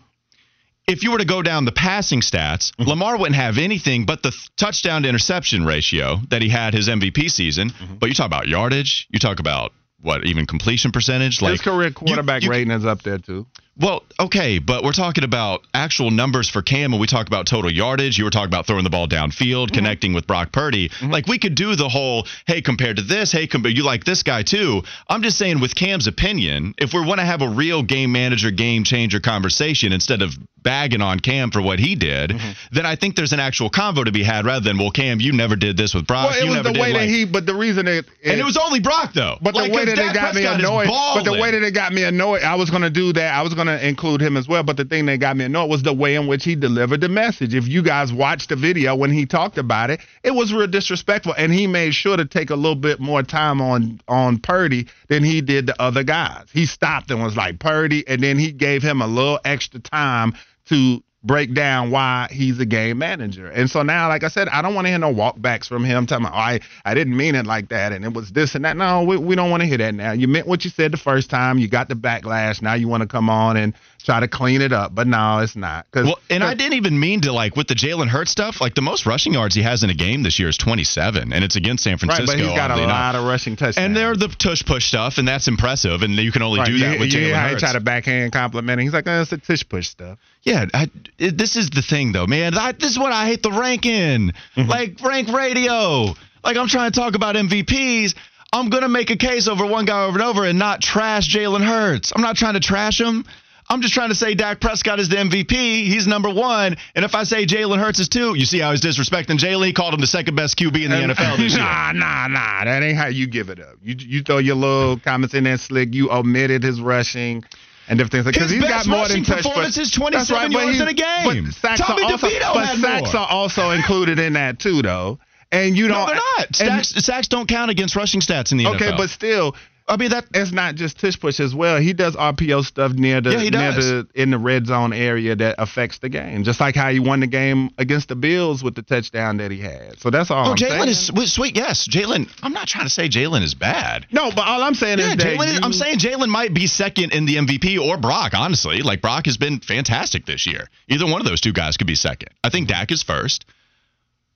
[0.86, 2.90] if you were to go down the passing stats, Mm-hmm.
[2.90, 6.88] Lamar wouldn't have anything but the th- touchdown to interception ratio that he had his
[6.88, 7.70] MVP season.
[7.70, 7.94] Mm-hmm.
[7.94, 11.88] But you talk about yardage, you talk about what even completion percentage, like His career
[11.88, 13.46] you- quarterback you- rating is up there too.
[13.80, 17.70] Well, okay, but we're talking about actual numbers for Cam, and we talk about total
[17.70, 18.18] yardage.
[18.18, 19.74] You were talking about throwing the ball downfield, Mm-hmm.
[19.74, 20.90] connecting with Brock Purdy.
[21.00, 24.22] Like we could do the whole, hey, compared to this, hey, compare you like this
[24.22, 24.82] guy too.
[25.08, 28.50] I'm just saying, with Cam's opinion, if we want to have a real game manager,
[28.50, 30.32] game changer conversation instead of
[30.62, 32.50] bagging on Cam for what he did, Mm-hmm.
[32.72, 35.32] then I think there's an actual convo to be had rather than, well, Cam, you
[35.32, 36.30] never did this with Brock.
[36.30, 38.58] Well, it was the way that like- he, but the reason it, and it was
[38.58, 39.38] only Brock though.
[39.40, 41.92] But Like, the way that it got me annoyed, but the way that it got
[41.94, 43.34] me annoyed, I was going to do that.
[43.34, 44.62] I was going to include him as well.
[44.62, 47.08] But the thing that got me annoyed was the way in which he delivered the
[47.08, 47.54] message.
[47.54, 51.34] If you guys watched the video when he talked about it, it was real disrespectful,
[51.36, 55.24] and he made sure to take a little bit more time on on Purdy than
[55.24, 56.46] he did the other guys.
[56.52, 60.34] He stopped and was like Purdy, and then he gave him a little extra time
[60.66, 63.46] to break down why he's a game manager.
[63.48, 66.06] And so now, like I said, I don't want to hear no walkbacks from him
[66.06, 68.64] talking about, oh, I, I didn't mean it like that and it was this and
[68.64, 68.76] that.
[68.76, 70.12] No, we, we don't want to hear that now.
[70.12, 71.58] You meant what you said the first time.
[71.58, 72.60] You got the backlash.
[72.60, 74.94] Now you want to come on and try to clean it up.
[74.94, 75.86] But no, it's not.
[75.92, 78.60] Cause, Well, and I didn't even mean to like with the Jalen Hurts stuff.
[78.60, 81.44] Like the most rushing yards he has in a game this year is 27, and
[81.44, 82.32] it's against San Francisco.
[82.32, 82.88] Right, but he's got a enough.
[82.88, 83.78] lot of rushing touchdowns.
[83.78, 86.02] And they're the tush push stuff, and that's impressive.
[86.02, 87.62] And you can only Right, do that you, with Jalen Hurts.
[87.62, 88.86] try to backhand compliment him.
[88.86, 90.18] He's like, oh, it's a tush push stuff.
[90.42, 92.56] Yeah, I, it, this is the thing though, man.
[92.58, 94.68] I, this is what I hate the ranking, Mm-hmm.
[94.68, 96.14] like rank radio.
[96.44, 98.14] Like I'm trying to talk about MVPs.
[98.52, 101.64] I'm gonna make a case over one guy over and over and not trash Jalen
[101.64, 102.12] Hurts.
[102.14, 103.24] I'm not trying to trash him.
[103.70, 105.52] I'm just trying to say Dak Prescott is the MVP.
[105.52, 106.76] He's number one.
[106.94, 109.66] And if I say Jalen Hurts is two, you see how he's disrespecting Jalen.
[109.66, 111.62] He called him the second best QB in the NFL this year.
[111.64, 112.64] Nah, nah, nah.
[112.64, 113.76] That ain't how you give it up.
[113.82, 115.94] You you throw your little comments in there slick.
[115.94, 117.44] You omitted his rushing
[117.88, 118.24] and different things.
[118.24, 119.42] Because His he's got more than touch.
[119.44, 121.44] performance is 27 That's right, yards in a game.
[121.44, 123.22] But sacks, Tommy are also, DeVito but sacks more.
[123.22, 125.18] are also included in that too, though.
[125.50, 125.98] And you don't.
[125.98, 126.56] No, they're not.
[126.56, 128.88] Sacks, sacks don't count against rushing stats in the Okay, NFL.
[128.88, 129.54] Okay, but still,
[129.88, 131.80] I mean that it's not just tush push as well.
[131.80, 135.56] He does RPO stuff near the Yeah, near the in the red zone area that
[135.58, 136.44] affects the game.
[136.44, 139.58] Just like how he won the game against the Bills with the touchdown that he
[139.58, 139.98] had.
[140.00, 141.56] So that's all Oh, Jalen is sweet.
[141.56, 142.28] Yes, Jalen.
[142.42, 144.06] I'm not trying to say Jalen is bad.
[144.12, 145.60] no, but all I'm saying Yeah, is Jalen.
[145.62, 148.32] I'm saying Jalen might be second in the MVP or Brock.
[148.34, 150.68] Honestly, like Brock has been fantastic this year.
[150.88, 152.30] Either one of those two guys could be second.
[152.44, 153.44] I think Dak is first.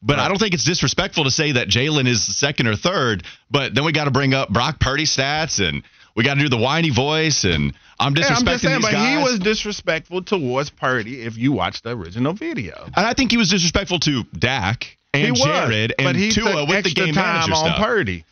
[0.07, 3.25] But I don't think it's disrespectful to say that Jalen is second or third.
[3.51, 5.83] But then we got to bring up Brock Purdy stats, and
[6.15, 8.93] we got to do the whiny voice, and I'm disrespecting Yeah, I'm just saying, but
[8.93, 9.19] guys.
[9.19, 12.85] he was disrespectful towards Purdy if you watch the original video.
[12.85, 16.31] and I think he was disrespectful to Dak and he was, Jared and but he
[16.31, 17.85] Tua with the game time manager on stuff.
[17.85, 18.25] Purdy.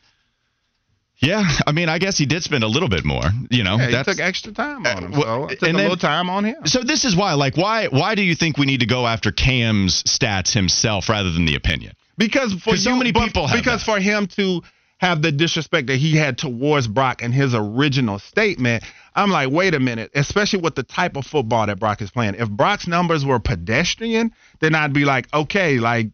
[1.18, 3.22] Yeah, I mean, I guess he did spend a little bit more.
[3.50, 5.14] You know, Yeah, he took extra time on him.
[5.14, 6.66] Uh, So took and a then- little time on him.
[6.66, 9.30] So this is why, like, why why do you think we need to go after
[9.30, 11.92] Cam's stats himself rather than the opinion?
[12.18, 13.92] Because for so many people have because that.
[13.94, 14.62] for him to
[14.98, 19.74] have the disrespect that he had towards Brock in his original statement, I'm like, wait
[19.74, 22.36] a minute, especially with the type of football that Brock is playing.
[22.38, 26.08] If Brock's numbers were pedestrian, then I'd be like, okay, like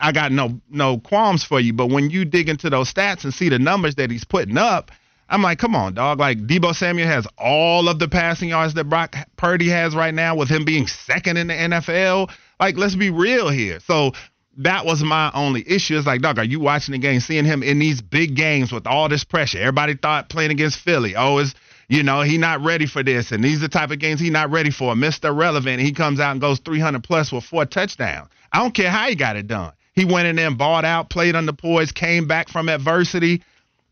[0.00, 1.72] I got no no qualms for you.
[1.72, 4.90] But when you dig into those stats and see the numbers that he's putting up,
[5.28, 6.18] I'm like, come on, dog.
[6.18, 10.36] Like Deebo Samuel has all of the passing yards that Brock Purdy has right now,
[10.36, 12.30] with him being second in the NFL.
[12.60, 13.80] Like, let's be real here.
[13.80, 14.12] So
[14.58, 15.98] that was my only issue.
[15.98, 18.86] It's like, dog, are you watching the game, seeing him in these big games with
[18.86, 19.58] all this pressure?
[19.58, 21.54] Everybody thought playing against Philly, oh, is
[21.88, 24.30] you know, he not ready for this, and these are the type of games he
[24.30, 24.94] not ready for.
[24.94, 25.36] Mr.
[25.36, 28.28] Relevant, he comes out and goes 300 plus with four touchdowns.
[28.52, 29.72] I don't care how he got it done.
[29.96, 33.42] He went in there and bought out, played under poise, came back from adversity,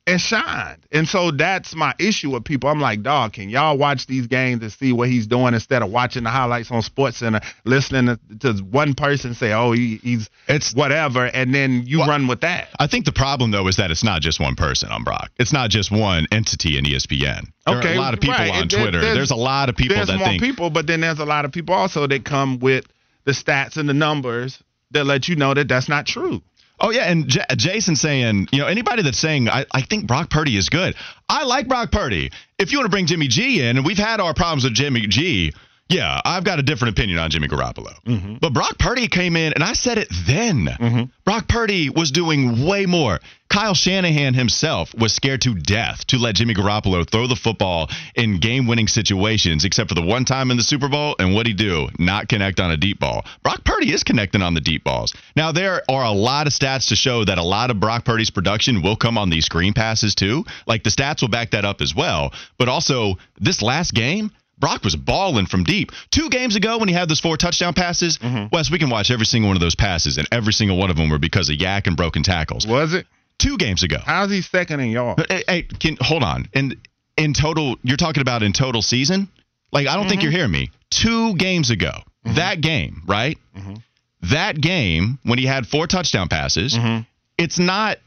[0.07, 0.85] and shined.
[0.93, 2.69] And so that's my issue with people.
[2.69, 5.91] I'm like, dog, can y'all watch these games and see what he's doing instead of
[5.91, 9.97] watching the highlights on Sports Center, uh, listening to, to one person say, oh, he,
[9.97, 12.69] he's It's whatever, and then you Well, run with that.
[12.79, 15.31] I think the problem though is that it's not just one person on Brock.
[15.39, 17.47] It's not just one entity in ESPN.
[17.65, 18.51] There are Okay, a lot of people right.
[18.53, 19.01] on There- Twitter.
[19.01, 21.25] there's- There's, a lot of people there's that more think people, but then there's a
[21.25, 22.85] lot of people also that come with
[23.25, 24.63] the stats and the numbers
[24.95, 26.43] that let you know that that's not true.
[26.81, 30.31] Oh yeah, and J- Jason saying, you know, anybody that's saying I, I think Brock
[30.31, 30.97] Purdy is good.
[31.29, 32.31] I like Brock Purdy.
[32.59, 35.07] If you want to bring Jimmy G in, and we've had our problems with Jimmy
[35.07, 35.53] G,
[35.89, 37.95] yeah, I've got a different opinion on Jimmy Garoppolo.
[38.05, 38.37] Mm-hmm.
[38.41, 41.11] But Brock Purdy came in, and I said it then.
[41.25, 43.21] Brock Purdy was doing way more.
[43.49, 48.41] Kyle Shanahan himself was scared to death to let Jimmy Garoppolo throw the football in
[48.41, 51.15] game-winning situations, except for the one time in the Super Bowl.
[51.19, 51.89] And what'd he do?
[51.99, 53.25] Not connect on a deep ball.
[53.43, 55.15] Brock Purdy is connecting on the deep balls.
[55.37, 58.31] Now there are a lot of stats to show that a lot of Brock Purdy's
[58.31, 60.45] production will come on these screen passes too.
[60.67, 62.33] Like the stats will back that up as well.
[62.59, 64.33] But also this last game.
[64.59, 65.91] Brock was balling from deep.
[66.11, 68.47] Two games ago, when he had those four touchdown passes, mm-hmm.
[68.53, 70.97] Wes, we can watch every single one of those passes, and every single one of
[70.97, 72.67] them were because of yak and broken tackles.
[72.67, 73.07] Was it?
[73.39, 73.99] Two games ago.
[74.05, 75.25] How's he second in yards?
[75.29, 76.47] Hey, hey, can, hold on.
[76.55, 76.77] And
[77.17, 79.29] in total, you're talking about in total season?
[79.73, 80.31] Like, I don't think mm-hmm.
[80.31, 80.71] you're hearing me.
[80.91, 81.91] Two games ago,
[82.25, 82.37] mm-hmm.
[82.37, 83.37] that game, right?
[84.31, 86.79] That game, when he had four touchdown passes,
[87.37, 87.99] it's not.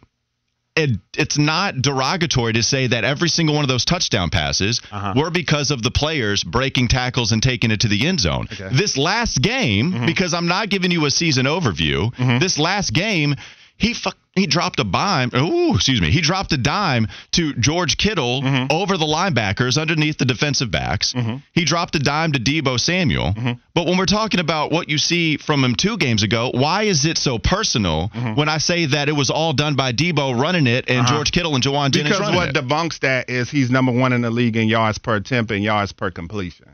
[0.78, 5.14] It, it's not derogatory to say that every single one of those touchdown passes uh-huh.
[5.16, 8.48] were because of the players breaking tackles and taking it to the end zone.
[8.72, 10.06] This last game, mm-hmm.
[10.06, 12.40] because I'm not giving you a season overview, mm-hmm.
[12.40, 13.36] this last game,
[13.78, 15.32] he fuck, he dropped a dime.
[15.36, 16.12] Ooh, excuse me.
[16.12, 18.68] He dropped a dime to George Kittle mm-hmm.
[18.72, 21.14] over the linebackers underneath the defensive backs.
[21.14, 21.38] Mm-hmm.
[21.54, 23.34] He dropped a dime to Deebo Samuel.
[23.34, 23.52] Mm-hmm.
[23.74, 27.06] But when we're talking about what you see from him two games ago, why is
[27.06, 30.86] it so personal when I say that it was all done by Deebo running it
[30.88, 31.16] and uh-huh.
[31.16, 32.56] George Kittle and Jauan Jennings Because what it?
[32.56, 35.92] debunks that is he's number one in the league in yards per attempt and yards
[35.92, 36.68] per completion.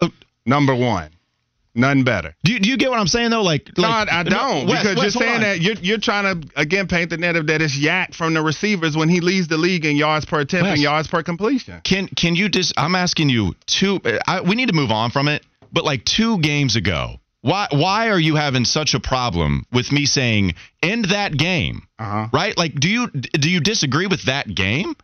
[0.00, 0.08] Uh,
[0.46, 1.10] number one.
[1.74, 2.34] None better.
[2.44, 3.42] do, you, do you get what I'm saying though?
[3.42, 5.40] Like, No, like I, I don't Wes, because Wes, you're saying on.
[5.42, 8.96] that you're you're trying to again paint the narrative that it's yak from the receivers
[8.96, 10.72] when he leads the league in yards per attempt Wes.
[10.74, 11.80] and yards per completion.
[11.84, 12.72] Can can you just?
[12.76, 14.00] I'm asking you two.
[14.26, 15.44] I, we need to move on from it.
[15.72, 20.06] But like two games ago, why why are you having such a problem with me
[20.06, 21.82] saying end that game?
[21.98, 22.28] Uh-huh.
[22.32, 22.56] Right?
[22.56, 24.94] Like, do you do you disagree with that game?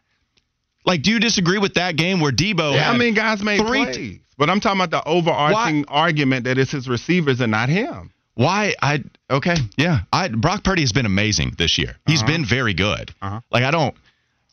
[0.84, 2.74] Like, do you disagree with that game where Deebo?
[2.74, 6.58] Yeah, I mean, guys made three- plays, but I'm talking about the overarching argument that
[6.58, 8.10] it's his receivers and not him.
[8.36, 11.94] Why I okay yeah I Brock Purdy has been amazing this year.
[12.04, 13.14] He's been very good.
[13.22, 13.40] Uh-huh.
[13.52, 13.94] Like I don't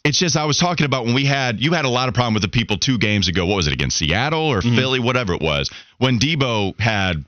[0.06, 2.36] It's just I was talking about when we had you had a lot of problem
[2.36, 3.48] with the people two games ago.
[3.48, 4.76] What was it against Seattle or Mm-hmm.
[4.76, 7.26] Philly, whatever it was, when Deebo had,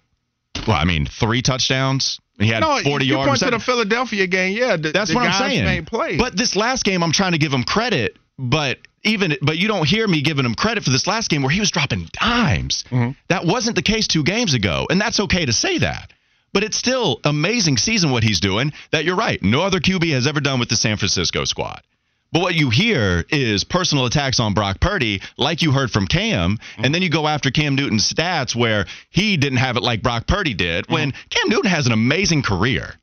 [0.67, 2.19] well, I mean, three touchdowns.
[2.37, 3.27] He had no, 40 you yards.
[3.29, 3.59] point to the.
[3.59, 4.55] Philadelphia game.
[4.55, 5.65] Yeah, the, That's the what I'm saying.
[5.65, 6.19] Made plays.
[6.19, 8.17] But this last game, I'm trying to give him credit.
[8.37, 11.51] But even but you don't hear me giving him credit for this last game where
[11.51, 12.83] he was dropping dimes.
[12.89, 13.11] Mm-hmm.
[13.29, 16.11] That wasn't the case two games ago, and that's okay to say that.
[16.53, 18.73] But it's still amazing season what he's doing.
[18.91, 19.41] That you're right.
[19.41, 21.81] No other QB has ever done with the San Francisco squad.
[22.31, 26.57] But what you hear is personal attacks on Brock Purdy, like you heard from Cam,
[26.77, 30.25] and then you go after Cam Newton's stats where he didn't have it like Brock
[30.25, 30.89] Purdy did.
[30.89, 32.95] When Cam Newton has an amazing career,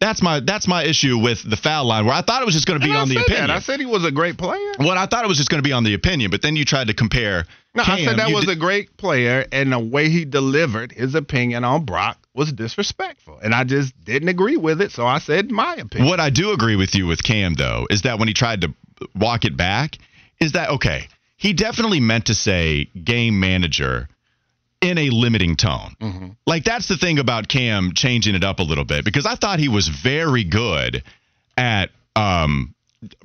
[0.00, 2.04] that's my that's my issue with the foul line.
[2.04, 3.46] Where I thought it was just going to be And I on the said opinion.
[3.48, 3.56] That.
[3.56, 4.72] I said he was a great player.
[4.78, 6.64] Well, I thought it was just going to be on the opinion, but then you
[6.64, 7.44] tried to compare.
[7.74, 11.64] No, I said that was a great player, and the way he delivered his opinion
[11.64, 14.90] on Brock was disrespectful, and I just didn't agree with it.
[14.90, 16.08] So I said my opinion.
[16.08, 18.74] What I do agree with you with Cam though is that when he tried to
[19.14, 19.96] walk it back,
[20.40, 21.08] is that okay?
[21.36, 24.08] He definitely meant to say game manager
[24.80, 25.96] in a limiting tone.
[26.00, 26.26] Mm-hmm.
[26.46, 29.58] Like that's the thing about Cam changing it up a little bit because I thought
[29.58, 31.02] he was very good
[31.56, 32.74] at um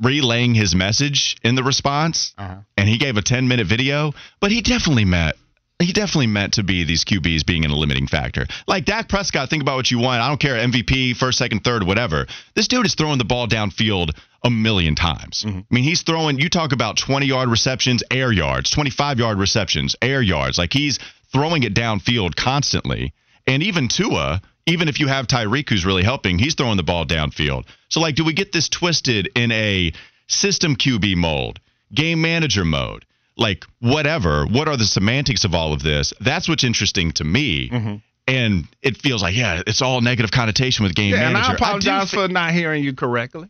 [0.02, 2.56] relaying his message in the response Uh-huh.
[2.78, 5.36] and he gave a 10 minute video, but he definitely meant
[5.80, 8.46] he definitely meant to be these QBs being in a limiting factor.
[8.68, 10.22] Like Dak Prescott, think about what you want.
[10.22, 12.26] I don't care MVP, first, second, third, whatever.
[12.56, 14.12] This dude is throwing the ball downfield
[14.46, 15.44] a million times.
[15.46, 16.40] I mean, he's throwing.
[16.40, 20.58] You talk about 20 yard receptions, air yards, 25 yard receptions, air yards.
[20.58, 21.00] Like he's
[21.34, 23.14] throwing it downfield constantly.
[23.46, 27.06] And even Tua, even if you have Tyreek who's really helping, he's throwing the ball
[27.06, 27.66] downfield.
[27.90, 29.92] So like, do we get this twisted in a
[30.28, 31.60] system QB mold,
[31.94, 33.06] game manager mode?
[33.36, 36.14] Like whatever, what are the semantics of all of this?
[36.22, 37.70] That's what's interesting to me.
[37.70, 37.96] Mm-hmm.
[38.26, 41.38] And it feels like, yeah, it's all negative connotation with game yeah, and.
[41.38, 43.50] I apologize do for not hearing you correctly.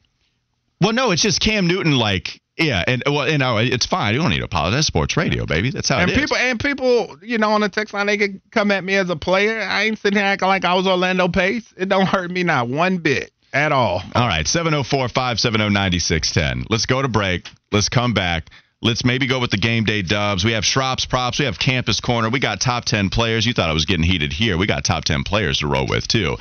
[0.82, 1.96] well, no, it's just Cam Newton.
[1.96, 4.13] Like, yeah, and well, you know, it's fine.
[4.13, 4.85] You don't need to apologize.
[4.85, 5.71] Sports radio, baby.
[5.71, 6.21] That's how and it is.
[6.21, 9.09] people and people, you know, on the text line, they could come at me as
[9.09, 9.59] a player.
[9.59, 11.73] I ain't sitting here acting like I was Orlando Pace.
[11.75, 14.03] It don't hurt me not one bit at all.
[14.13, 16.65] All right, 704 570 9610.
[16.69, 17.49] Let's go to break.
[17.71, 18.49] Let's come back.
[18.83, 20.43] Let's maybe go with the game day dubs.
[20.43, 21.39] We have Shrops props.
[21.39, 22.29] We have Campus Corner.
[22.29, 23.45] We got top 10 players.
[23.45, 24.57] You thought I was getting heated here.
[24.57, 26.35] We got top 10 players to roll with, too.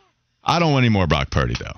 [0.44, 1.72] I don't want any more Brock Purdy, though.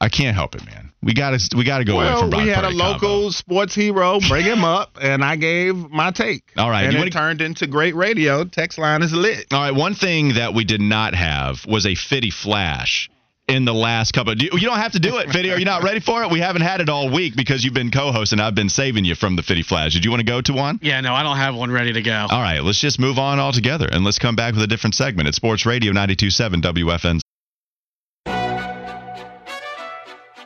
[0.00, 0.92] I can't help it, man.
[1.02, 2.78] We got to we got to go away well, from Brock we had Purdy a
[2.78, 3.30] local combo.
[3.30, 6.42] sports hero bring him up, and I gave my take.
[6.56, 8.44] All right, and you it wanna- turned into great radio.
[8.44, 9.46] Text line is lit.
[9.52, 13.08] All right, one thing that we did not have was a Fitty Flash
[13.48, 14.32] in the last couple.
[14.32, 15.50] Of, you you don't have to do it, Fitty.
[15.52, 16.30] Are you not ready for it?
[16.30, 18.38] We haven't had it all week because you've been co-hosting.
[18.40, 19.94] I've been saving you from the Fitty Flash.
[19.94, 20.78] Did you want to go to one?
[20.82, 22.26] Yeah, no, I don't have one ready to go.
[22.30, 25.28] All right, let's just move on altogether and let's come back with a different segment.
[25.28, 27.20] It's Sports Radio 92.7 WFN.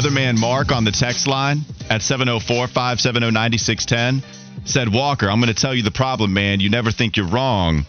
[0.00, 1.60] Weatherman Mark on the text line
[1.90, 4.22] at 704 570 9610
[4.64, 6.58] said, Walker, I'm going to tell you the problem, man.
[6.58, 7.84] You never think you're wrong.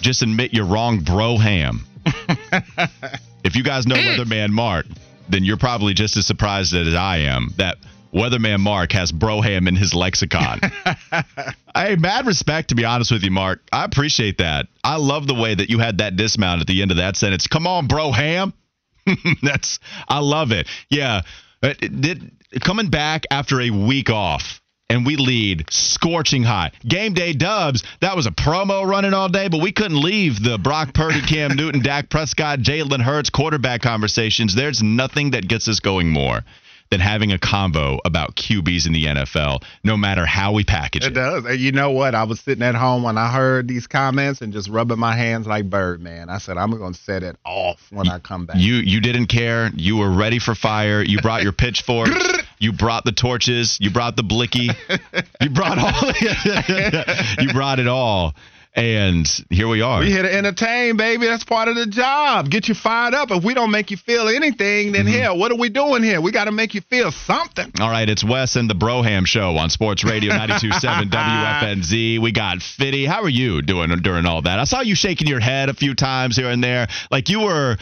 [0.00, 1.86] Just admit you're wrong, bro ham.
[3.44, 4.00] if you guys know hmm.
[4.00, 4.86] Weatherman Mark,
[5.28, 7.78] then you're probably just as surprised as I am that
[8.12, 10.58] Weatherman Mark has broham in his lexicon.
[11.76, 13.62] hey, mad respect to be honest with you, Mark.
[13.70, 14.66] I appreciate that.
[14.82, 17.46] I love the way that you had that dismount at the end of that sentence.
[17.46, 18.52] Come on, broham.
[19.42, 20.68] That's I love it.
[20.88, 21.22] Yeah,
[21.62, 24.60] It did coming back after a week off.
[24.90, 26.74] And we lead scorching hot.
[26.86, 27.82] Game day dubs.
[28.00, 31.52] That was a promo running all day, but we couldn't leave the Brock Purdy, Cam
[31.56, 34.54] Newton, Dak Prescott, Jalen Hurts quarterback conversations.
[34.54, 36.42] There's nothing that gets us going more
[36.92, 41.12] than having a convo about QBs in the NFL, no matter how we package It
[41.12, 41.14] it.
[41.14, 41.46] does.
[41.46, 42.14] And you know what?
[42.14, 45.46] I was sitting at home when I heard these comments and just rubbing my hands
[45.46, 46.28] like Birdman.
[46.28, 48.56] I said, I'm going to set it off when I come back.
[48.58, 49.70] You you didn't care.
[49.74, 51.02] You were ready for fire.
[51.02, 52.10] You brought your pitchfork.
[52.58, 53.78] you brought the torches.
[53.80, 54.68] You brought the blicky.
[55.40, 56.12] You brought all.
[57.44, 58.34] you brought it all.
[58.74, 60.00] And here we are.
[60.00, 61.26] we here to entertain, baby.
[61.26, 62.48] That's part of the job.
[62.50, 63.30] Get you fired up.
[63.30, 65.20] If we don't make you feel anything, then Mm-hmm.
[65.20, 66.22] hell, what are we doing here?
[66.22, 67.70] We got to make you feel something.
[67.80, 72.18] All right, it's Wes and the Broham Show on Sports Radio 92.7 WFNZ.
[72.20, 73.04] We got Fitty.
[73.04, 74.58] How are you doing during all that?
[74.58, 76.88] I saw you shaking your head a few times here and there.
[77.10, 77.76] Like you were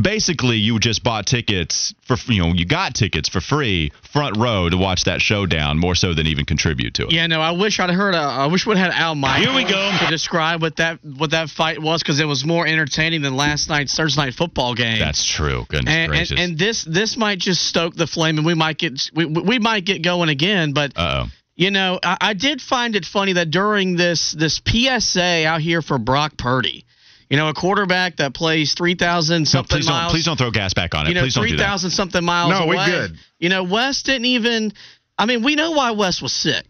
[0.00, 4.68] basically you just bought tickets for you know you got tickets for free front row
[4.68, 7.12] to watch that showdown more so than even contribute to it.
[7.12, 8.14] Yeah, no, I wish I'd heard.
[8.14, 9.42] A, I wish we'd had Al Mike.
[9.42, 9.96] Here we go.
[10.00, 13.68] to describe what that what that fight was because it was more entertaining than last
[13.68, 14.98] night's Thursday night football game.
[14.98, 15.64] That's true.
[15.68, 19.10] Goodness and, and, and this this might just stoke the flame, and we might get
[19.14, 20.72] we, we might get going again.
[20.72, 21.30] But Uh oh.
[21.56, 25.82] you know, I, I did find it funny that during this this PSA out here
[25.82, 26.84] for Brock Purdy,
[27.30, 30.02] you know, a quarterback that plays three thousand something No, please miles.
[30.02, 31.10] don't please don't throw gas back on it.
[31.10, 31.62] you know, please don't three do that.
[31.64, 33.16] thousand something miles No, we good.
[33.38, 34.72] You know, Wes didn't even.
[35.16, 36.64] I mean, we know why Wes was sick.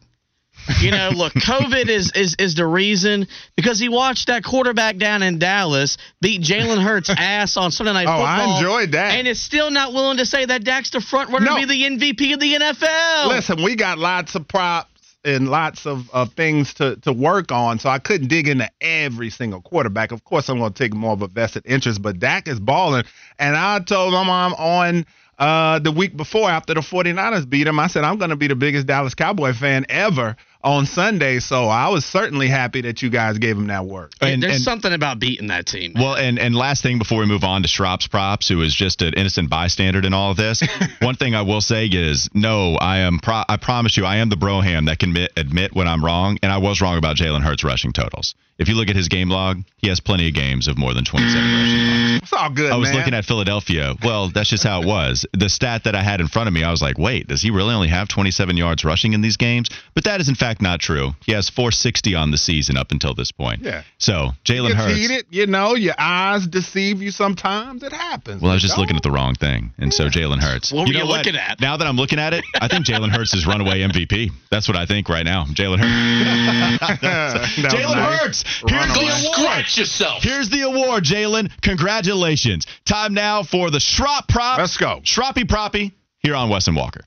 [0.83, 5.23] You know, look, COVID is, is is the reason because he watched that quarterback down
[5.23, 8.27] in Dallas beat Jalen Hurts' ass on Sunday Night Oh, Football.
[8.27, 9.15] Oh, I enjoyed that.
[9.15, 11.61] and is still not willing to say that Dak's the front runner No.
[11.61, 13.29] to be the MVP of the NFL.
[13.29, 14.90] Listen, we got lots of props
[15.25, 19.31] and lots of, of things to, to work on, so I couldn't dig into every
[19.31, 20.13] single quarterback.
[20.13, 23.05] Of course, I'm going to take more of a vested interest, but Dak is balling.
[23.39, 25.07] And I told him I'm on
[25.39, 27.79] uh, the week before after the 49ers beat him.
[27.79, 31.69] I said, I'm going to be the biggest Dallas Cowboy fan ever on Sunday, so
[31.69, 34.13] I was certainly happy that you guys gave him that work.
[34.21, 35.93] And- There's and- something about beating that team.
[35.95, 39.03] Well, and and last thing before we move on to Shrop's props, who is just
[39.03, 40.63] an innocent bystander in all of this.
[41.01, 43.19] one thing I will say is, no, I am.
[43.19, 46.39] Pro- I promise you, I am the broham that can admit, admit when I'm wrong,
[46.43, 48.35] and I was wrong about Jalen Hurts rushing totals.
[48.61, 51.05] If you look at his game log, he has plenty of games of more than
[51.05, 51.79] 27 rushing
[52.11, 52.23] yards.
[52.23, 52.99] It's all good, I was man.
[52.99, 53.95] looking at Philadelphia.
[54.05, 55.25] Well, that's just how it was.
[55.33, 57.51] The stat that I had in front of me, I was like, wait, does he
[57.51, 59.71] really only have 27 yards rushing in these games?
[59.95, 61.13] But that is in fact not true.
[61.25, 63.63] He has 460 on the season up until this point.
[63.63, 63.83] Yeah.
[63.99, 64.99] So Jalen Gets Hurts.
[64.99, 67.83] heated, you know, your eyes deceive you sometimes.
[67.83, 68.43] It happens.
[68.43, 68.83] Well, I was You just know?
[68.83, 70.71] looking at the wrong thing, and so Jalen Hurts.
[70.71, 71.61] What were know you looking at?
[71.63, 74.31] Now that I'm looking at it, I think Jalen Hurts is runaway MVP.
[74.51, 75.47] That's what I think right now.
[75.47, 77.01] Jalen Hurts.
[77.75, 78.21] Jalen nice.
[78.21, 78.45] Hurts.
[78.67, 78.95] Here's Runaway.
[78.95, 79.35] the award.
[79.35, 80.23] Scratch yourself.
[80.23, 81.51] Here's the award, Jalen.
[81.63, 82.67] Congratulations.
[82.85, 84.59] Time now for the Shrop Prop.
[84.59, 85.01] Let's go.
[85.05, 87.03] Shroppy Proppy here on Wes and Walker.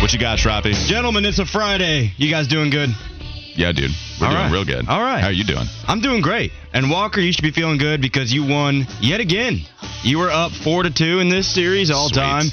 [0.00, 0.74] What you got, Shroppy?
[0.88, 2.12] Gentlemen, it's a Friday.
[2.16, 2.90] You guys doing good?
[3.54, 3.92] Yeah, dude.
[4.20, 4.52] We're All doing right.
[4.52, 4.88] real good.
[4.88, 5.20] All right.
[5.20, 5.66] How are you doing?
[5.86, 6.50] I'm doing great.
[6.74, 9.60] And Walker, you should be feeling good because you won yet again.
[10.02, 12.16] You were up four to two in this series all Sweet.
[12.20, 12.44] time.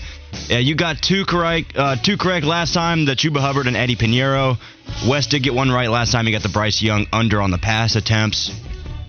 [0.47, 3.05] Yeah, you got two correct, uh, two correct last time.
[3.05, 4.57] The Chuba Hubbard and Eddy Pineiro.
[5.07, 6.25] Wes did get one right last time.
[6.25, 8.51] He got the Bryce Young under on the pass attempts.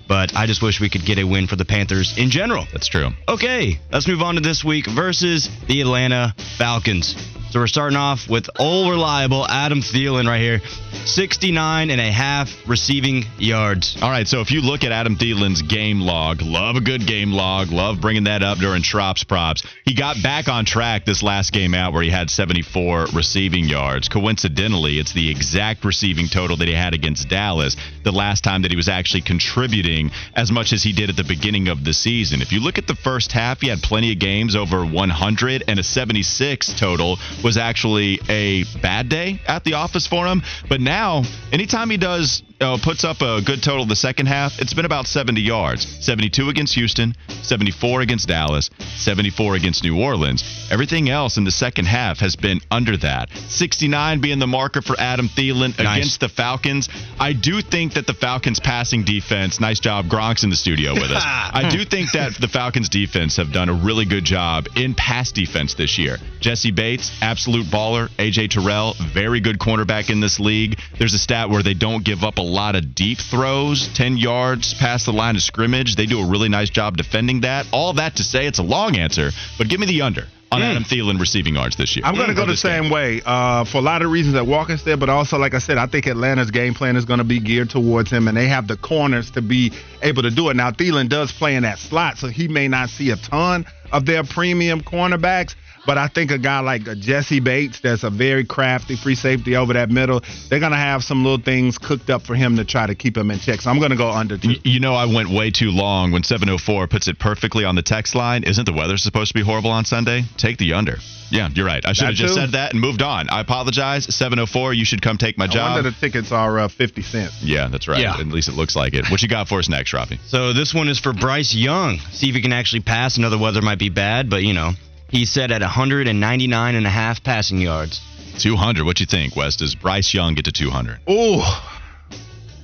[0.06, 2.66] But I just wish we could get a win for the Panthers in general.
[2.72, 3.10] That's true.
[3.28, 7.14] Okay, let's move on to this week versus the Atlanta Falcons.
[7.50, 10.60] So we're starting off with old reliable Adam Thielen right here.
[11.04, 14.00] 69 and a half receiving yards.
[14.00, 17.32] All right, so if you look at Adam Thielen's game log, love a good game
[17.32, 19.64] log, love bringing that up during Shrop's props.
[19.84, 24.08] He got back on track this last game out where he had 74 receiving yards.
[24.08, 28.70] Coincidentally, it's the exact receiving total that he had against Dallas the last time that
[28.70, 32.42] he was actually contributing as much as he did at the beginning of the season.
[32.42, 35.80] If you look at the first half, he had plenty of games over 100 and
[35.80, 40.42] a 76 total was actually a bad day at the office for him.
[40.68, 41.22] But now,
[41.52, 45.06] anytime he does uh, puts up a good total the second half, it's been about
[45.06, 45.86] 70 yards.
[46.04, 50.68] 72 against Houston, 74 against Dallas, 74 against New Orleans.
[50.70, 53.30] Everything else in the second half has been under that.
[53.48, 55.96] 69 being the marker for Adam Thielen Nice.
[55.98, 56.88] against the Falcons.
[57.18, 61.10] I do think that the Falcons passing defense, nice job, Gronk's in the studio with
[61.10, 61.22] us.
[61.24, 65.32] I do think that the Falcons defense have done a really good job in pass
[65.32, 66.18] defense this year.
[66.40, 68.08] Jessie Bates, absolute baller.
[68.18, 70.78] AJ Terrell, very good cornerback in this league.
[70.98, 74.74] There's a stat where they don't give up a lot of deep throws, 10 yards
[74.74, 75.96] past the line of scrimmage.
[75.96, 77.66] They do a really nice job defending that.
[77.72, 80.82] All that to say it's a long answer, but give me the under on Adam
[80.82, 82.04] Thielen receiving yards this year.
[82.04, 82.84] I'm going to go the this game.
[82.84, 85.58] same way uh, for a lot of reasons that Walker said, but also, like I
[85.58, 88.48] said, I think Atlanta's game plan is going to be geared towards him, and they
[88.48, 89.72] have the corners to be
[90.02, 90.56] able to do it.
[90.56, 94.06] Now, Thielen does play in that slot, so he may not see a ton of
[94.06, 95.54] their premium cornerbacks.
[95.86, 99.56] But I think a guy like a Jessie Bates, that's a very crafty free safety
[99.56, 102.64] over that middle, they're going to have some little things cooked up for him to
[102.64, 103.60] try to keep him in check.
[103.62, 104.48] So I'm going to go under two.
[104.48, 107.82] Y- You know, I went way too long when 704 puts it perfectly on the
[107.82, 108.44] text line.
[108.44, 110.22] Isn't the weather supposed to be horrible on Sunday?
[110.36, 110.98] Take the under.
[111.30, 111.84] Yeah, you're right.
[111.86, 112.40] I should have just too?
[112.40, 113.30] said that and moved on.
[113.30, 114.04] I apologize.
[114.14, 115.76] 704, you should come take my I job.
[115.76, 117.42] wonder the tickets are uh, 50 cents.
[117.42, 118.00] yeah, that's right.
[118.00, 118.18] Yeah.
[118.18, 119.06] At least it looks like it.
[119.10, 120.18] What you got for us next, Rafi?
[120.26, 121.98] So this one is for Bryce Young.
[122.12, 123.16] See if he can actually pass.
[123.16, 124.72] Another weather might be bad, but you know,
[125.10, 128.00] he's said at 199 and a half passing yards.
[128.38, 128.84] 200.
[128.84, 129.56] What you think, Wes?
[129.56, 131.00] Does Bryce Young get to 200?
[131.06, 131.72] Oh,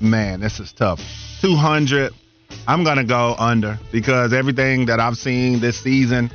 [0.01, 1.01] man, this is tough.
[1.40, 2.12] 200.
[2.66, 6.30] I'm going to go under because everything that I've seen this season,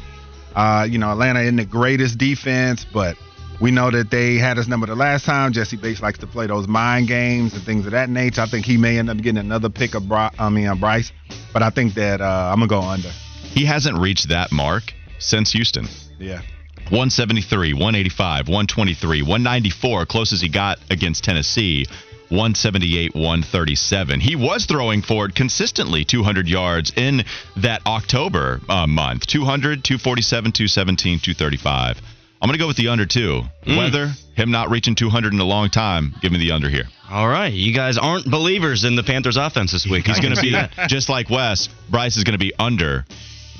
[0.55, 3.17] uh, you know, Atlanta isn't the greatest defense, but
[3.61, 5.53] we know that they had us number the last time.
[5.53, 8.41] Jessie Bates likes to play those mind games and things of that nature.
[8.41, 11.11] I think he may end up getting another pick of Bry- I mean, Bryce,
[11.53, 13.09] but I think that uh, I'm going to go under.
[13.09, 15.87] He hasn't reached that mark since Houston.
[16.19, 16.41] Yeah.
[16.89, 21.85] 173, 185, 123, 194, closest he got against Tennessee.
[22.29, 24.19] 178, 137.
[24.21, 27.25] He was throwing for it consistently 200 yards in
[27.57, 32.01] that October uh, month 200, 247, 217, 235.
[32.41, 33.43] I'm going to go with the under two.
[33.67, 36.15] Weather, him not reaching 200 in a long time.
[36.21, 36.85] Give me the under here.
[37.09, 40.07] All right, you guys aren't believers in the Panthers offense this week.
[40.07, 40.55] He's going to be
[40.87, 41.67] just like Wes.
[41.89, 43.05] Bryce is going to be under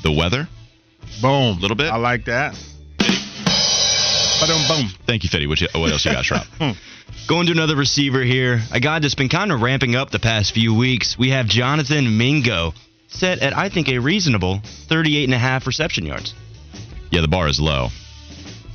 [0.02, 0.48] the weather.
[1.22, 1.58] Boom.
[1.58, 1.92] A Little bit.
[1.92, 2.54] I like that.
[4.40, 4.90] Ba-dum, boom.
[5.06, 5.46] Thank you, Fitty.
[5.46, 6.46] What, you, what else you got, Schraub?
[6.60, 6.72] Hmm.
[7.28, 10.54] Going to another receiver here, a guy that's been kind of ramping up the past
[10.54, 11.18] few weeks.
[11.18, 12.74] We have Jonathan Mingo,
[13.08, 16.34] set at I think a reasonable 38 and a half reception yards.
[17.12, 17.90] Yeah, the bar is low.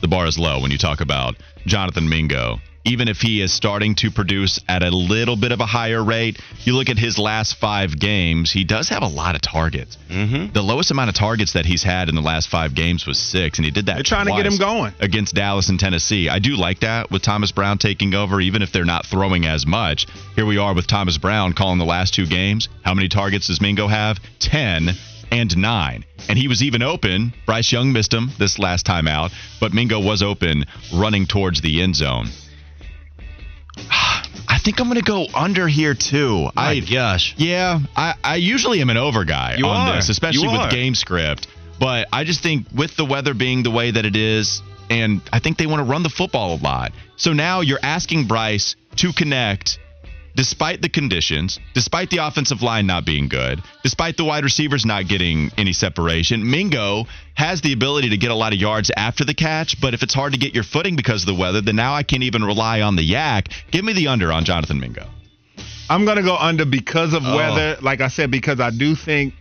[0.01, 2.59] The bar is low when you talk about Jonathan Mingo.
[2.87, 6.41] Even if he is starting to produce at a little bit of a higher rate,
[6.63, 9.99] you look at his last five games, he does have a lot of targets.
[10.09, 10.53] Mm-hmm.
[10.53, 13.59] The lowest amount of targets that he's had in the last five games was six,
[13.59, 13.95] and he did that.
[13.95, 14.93] They're trying to get twice him going.
[15.01, 16.29] against Dallas and Tennessee.
[16.29, 19.67] I do like that with Thomas Brown taking over, even if they're not throwing as
[19.67, 20.07] much.
[20.37, 22.69] Here we are with Thomas Brown calling the last two games.
[22.85, 24.21] How many targets does Mingo have?
[24.39, 24.91] Ten
[25.33, 26.05] and nine.
[26.29, 27.35] And he was even open.
[27.47, 30.65] Bryce Young missed him this last time out, but Mingo was open
[30.95, 32.29] running towards the end zone.
[34.49, 36.49] I think I'm going to go under here too.
[36.55, 37.35] My I gosh.
[37.37, 39.97] yeah, I, I usually am an over guy You on are.
[39.97, 40.71] this, especially You with are.
[40.71, 41.49] game script.
[41.79, 45.41] But I just think with the weather being the way that it is, and I
[45.41, 46.93] think they want to run the football a lot.
[47.17, 49.79] So now you're asking Bryce to connect
[50.37, 55.09] despite the conditions, despite the offensive line not being good, despite the wide receivers not
[55.09, 56.49] getting any separation.
[56.49, 60.03] Mingo has the ability to get a lot of yards after the catch, but if
[60.03, 62.45] it's hard to get your footing because of the weather, then now I can't even
[62.45, 63.49] rely on the YAC.
[63.71, 65.09] Give me the under on Jonathan Mingo.
[65.89, 67.37] I'm gonna go under because of Oh.
[67.37, 67.79] weather.
[67.81, 69.35] Like I said, because I do think,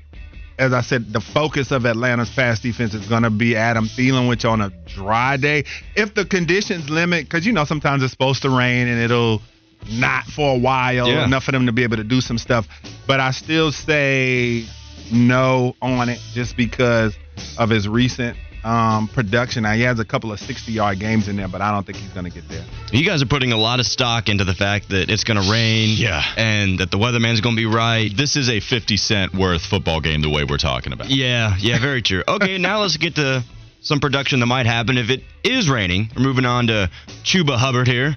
[0.58, 4.46] as I said, the focus of Atlanta's pass defense is gonna be Adam Thielen, which
[4.46, 5.66] on a dry day,
[5.96, 9.42] if the conditions limit, because you know sometimes it's supposed to rain and it'll
[9.90, 11.26] not for a while Yeah.
[11.26, 12.68] enough for them to be able to do some stuff.
[13.08, 14.66] But I still say
[15.12, 17.16] no on it just because
[17.58, 19.62] of his recent um, production.
[19.62, 22.00] Now he has a couple of 60 yard games in there, but I don't think
[22.00, 22.66] he's gonna get there.
[22.92, 25.52] You guys are putting a lot of stock into the fact that it's going to
[25.52, 25.96] rain.
[25.98, 26.24] Yeah.
[26.38, 28.10] And that the weatherman's going to be right.
[28.16, 31.10] This is a 50 cent worth football game the way we're talking about.
[31.10, 32.24] Yeah, yeah, very true.
[32.28, 33.44] Okay, now let's get to
[33.82, 36.10] some production that might happen if it is raining.
[36.16, 36.90] We're moving on to
[37.24, 38.16] Chuba Hubbard here.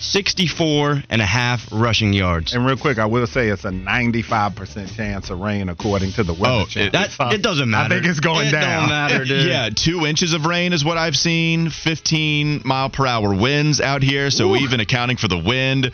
[0.00, 2.54] 64 and a half rushing yards.
[2.54, 6.32] And real quick, I will say it's a 95% chance of rain according to the
[6.32, 6.90] weather Oh, channel.
[6.92, 7.94] That So it doesn't matter.
[7.94, 8.88] I think it's going it down.
[8.88, 9.46] Don't matter, dude.
[9.46, 11.70] Yeah, two inches of rain is what I've seen.
[11.70, 14.30] 15 mile per hour winds out here.
[14.30, 15.92] So even accounting for the wind,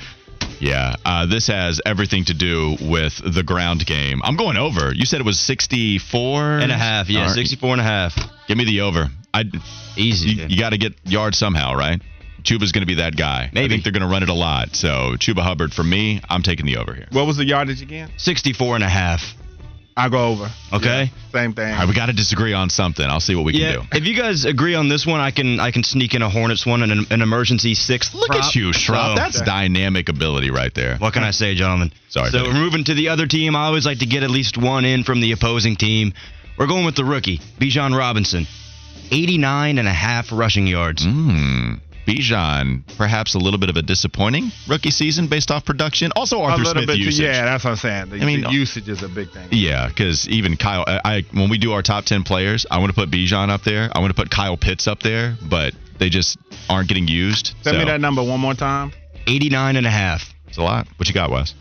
[0.60, 4.20] yeah, uh, this has everything to do with the ground game.
[4.24, 4.92] I'm going over.
[4.94, 7.08] You said it was 64 and a half.
[7.10, 7.34] Yeah, All right.
[7.34, 8.14] 64 and a half.
[8.48, 9.08] Give me the over.
[9.34, 9.44] I
[9.96, 10.30] Easy.
[10.30, 12.00] you, you got to get yards somehow, right?
[12.42, 13.50] Chuba's going to be that guy.
[13.54, 14.76] I think they're going to run it a lot.
[14.76, 17.06] So Chuba Hubbard for me, I'm taking the over here.
[17.10, 18.10] What was the yardage again?
[18.18, 19.34] 64 and a half.
[19.98, 20.50] I'll go over.
[20.74, 21.04] Okay.
[21.04, 21.72] Yeah, same thing.
[21.72, 23.02] All right, we got to disagree on something.
[23.06, 23.96] I'll see what we Yeah, can do.
[23.96, 26.66] if you guys agree on this one, I can I can sneak in a Hornets
[26.66, 28.12] one and an, an emergency sixth.
[28.12, 28.44] Look prop.
[28.44, 29.14] at you, Schraub.
[29.14, 30.98] So- That's dynamic ability right there.
[30.98, 31.92] What can I say, gentlemen?
[32.10, 32.50] Sorry, So Teddy.
[32.50, 33.56] we're moving to the other team.
[33.56, 36.12] I always like to get at least one in from the opposing team.
[36.58, 38.46] We're going with the rookie, Bijan Robinson.
[39.10, 41.06] 89 and a half rushing yards.
[41.06, 41.80] Mm.
[42.06, 46.12] Bijan, perhaps a little bit of a disappointing rookie season based off production.
[46.14, 46.98] Also, a Arthur little Smith bit.
[46.98, 47.24] usage.
[47.24, 48.10] Yeah, that's what I'm saying.
[48.10, 49.48] The, I mean, the usage is a big thing.
[49.50, 52.90] Yeah, because even Kyle, I, I when we do our top ten players, I want
[52.90, 53.90] to put Bijan up there.
[53.92, 56.38] I want to put Kyle Pitts up there, but they just
[56.70, 57.54] aren't getting used.
[57.62, 58.92] Send me that number one more time.
[59.26, 60.22] 89 and a half.
[60.46, 60.86] It's a lot.
[60.96, 61.54] What you got, Wes?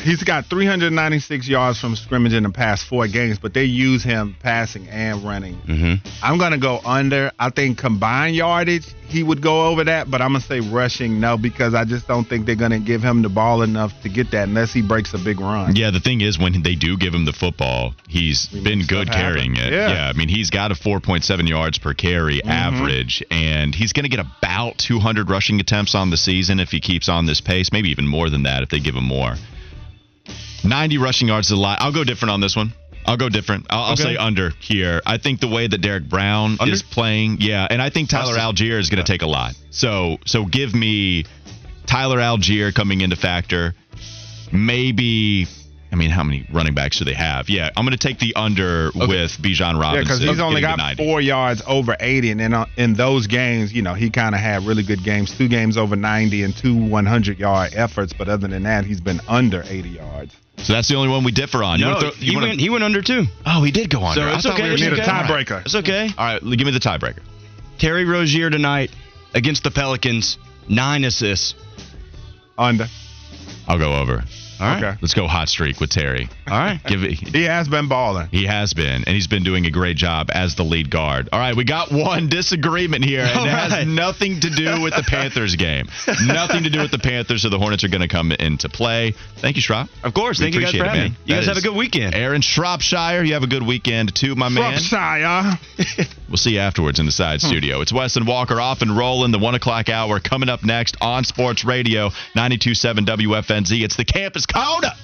[0.00, 4.36] He's got 396 yards from scrimmage in the past four games, but they use him
[4.40, 5.56] passing and running.
[5.56, 6.08] Mm-hmm.
[6.22, 7.32] I'm gonna go under.
[7.38, 11.36] I think combined yardage he would go over that, but I'm gonna say rushing no
[11.38, 14.48] because I just don't think they're gonna give him the ball enough to get that
[14.48, 15.74] unless he breaks a big run.
[15.76, 19.54] Yeah, the thing is, when they do give him the football, he's been good carrying
[19.56, 19.72] happen.
[19.74, 19.76] it.
[19.76, 20.10] Yeah.
[20.14, 22.48] I mean, he's got a 4.7 yards per carry Mm-hmm.
[22.50, 26.78] average, and he's going to get about 200 rushing attempts on the season if he
[26.80, 27.72] keeps on this pace.
[27.72, 29.34] Maybe even more than that if they give him more.
[30.64, 31.78] 90 rushing yards is a lot.
[31.80, 32.72] I'll go different on this one.
[33.08, 33.66] I'll go different.
[33.70, 35.00] I'll, I'll say under here.
[35.06, 36.72] I think the way that Derrick Brown Under?
[36.72, 39.54] is playing, yeah, and I think Tyler Allgeier is going to take a lot.
[39.70, 41.24] So, so give me
[41.86, 43.74] Tyler Allgeier coming into factor.
[44.52, 45.46] Maybe,
[45.90, 47.48] I mean, how many running backs do they have?
[47.48, 49.94] Yeah, I'm going to take the under with Bijan Robinson.
[49.94, 53.72] Yeah, because he's only got four yards over 80, and then uh, in those games,
[53.72, 55.36] you know, he kind of had really good games.
[55.36, 59.20] Two games over 90 and two 100 yard efforts, but other than that, he's been
[59.28, 60.36] under 80 yards.
[60.58, 61.78] So that's the only one we differ on.
[61.78, 63.24] You No, throw- you he, wanna- went, he went under too.
[63.46, 64.20] oh, he did go under.
[64.20, 64.64] So I it's thought okay.
[64.64, 65.10] we were it's need a okay.
[65.10, 65.60] tiebreaker.
[65.64, 66.10] It's okay.
[66.18, 67.20] All right, give me the tiebreaker.
[67.78, 68.90] Terry Rozier tonight
[69.34, 70.36] against the Pelicans,
[70.68, 71.54] nine assists.
[72.58, 72.88] Under.
[73.68, 74.24] I'll go over.
[74.60, 74.84] All right.
[74.84, 74.98] Okay.
[75.00, 76.28] Let's go hot streak with Terry.
[76.50, 76.80] All right.
[76.84, 77.12] Give it.
[77.12, 78.28] He has been balling.
[78.30, 81.28] He has been, and he's been doing a great job as the lead guard.
[81.32, 84.94] All right, we got one disagreement here, and All it has nothing to do with
[84.94, 85.88] the Panthers game.
[86.26, 89.14] nothing to do with the Panthers, so the Hornets are going to come into play.
[89.36, 89.88] Thank you, Shrop.
[90.02, 90.38] Of course.
[90.38, 91.16] We Thank you guys for having me.
[91.24, 92.14] You That guys have a good weekend.
[92.14, 94.78] Aaron Shropshire, you have a good weekend too, my man.
[94.78, 95.58] Shropshire.
[96.28, 97.48] We'll see you afterwards in the side hmm.
[97.48, 97.80] studio.
[97.80, 101.24] It's Wes and Walker off and rolling the one o'clock hour coming up next on
[101.24, 103.82] Sports Radio 92.7 WFNZ.
[103.82, 104.94] It's the Campus Dakota.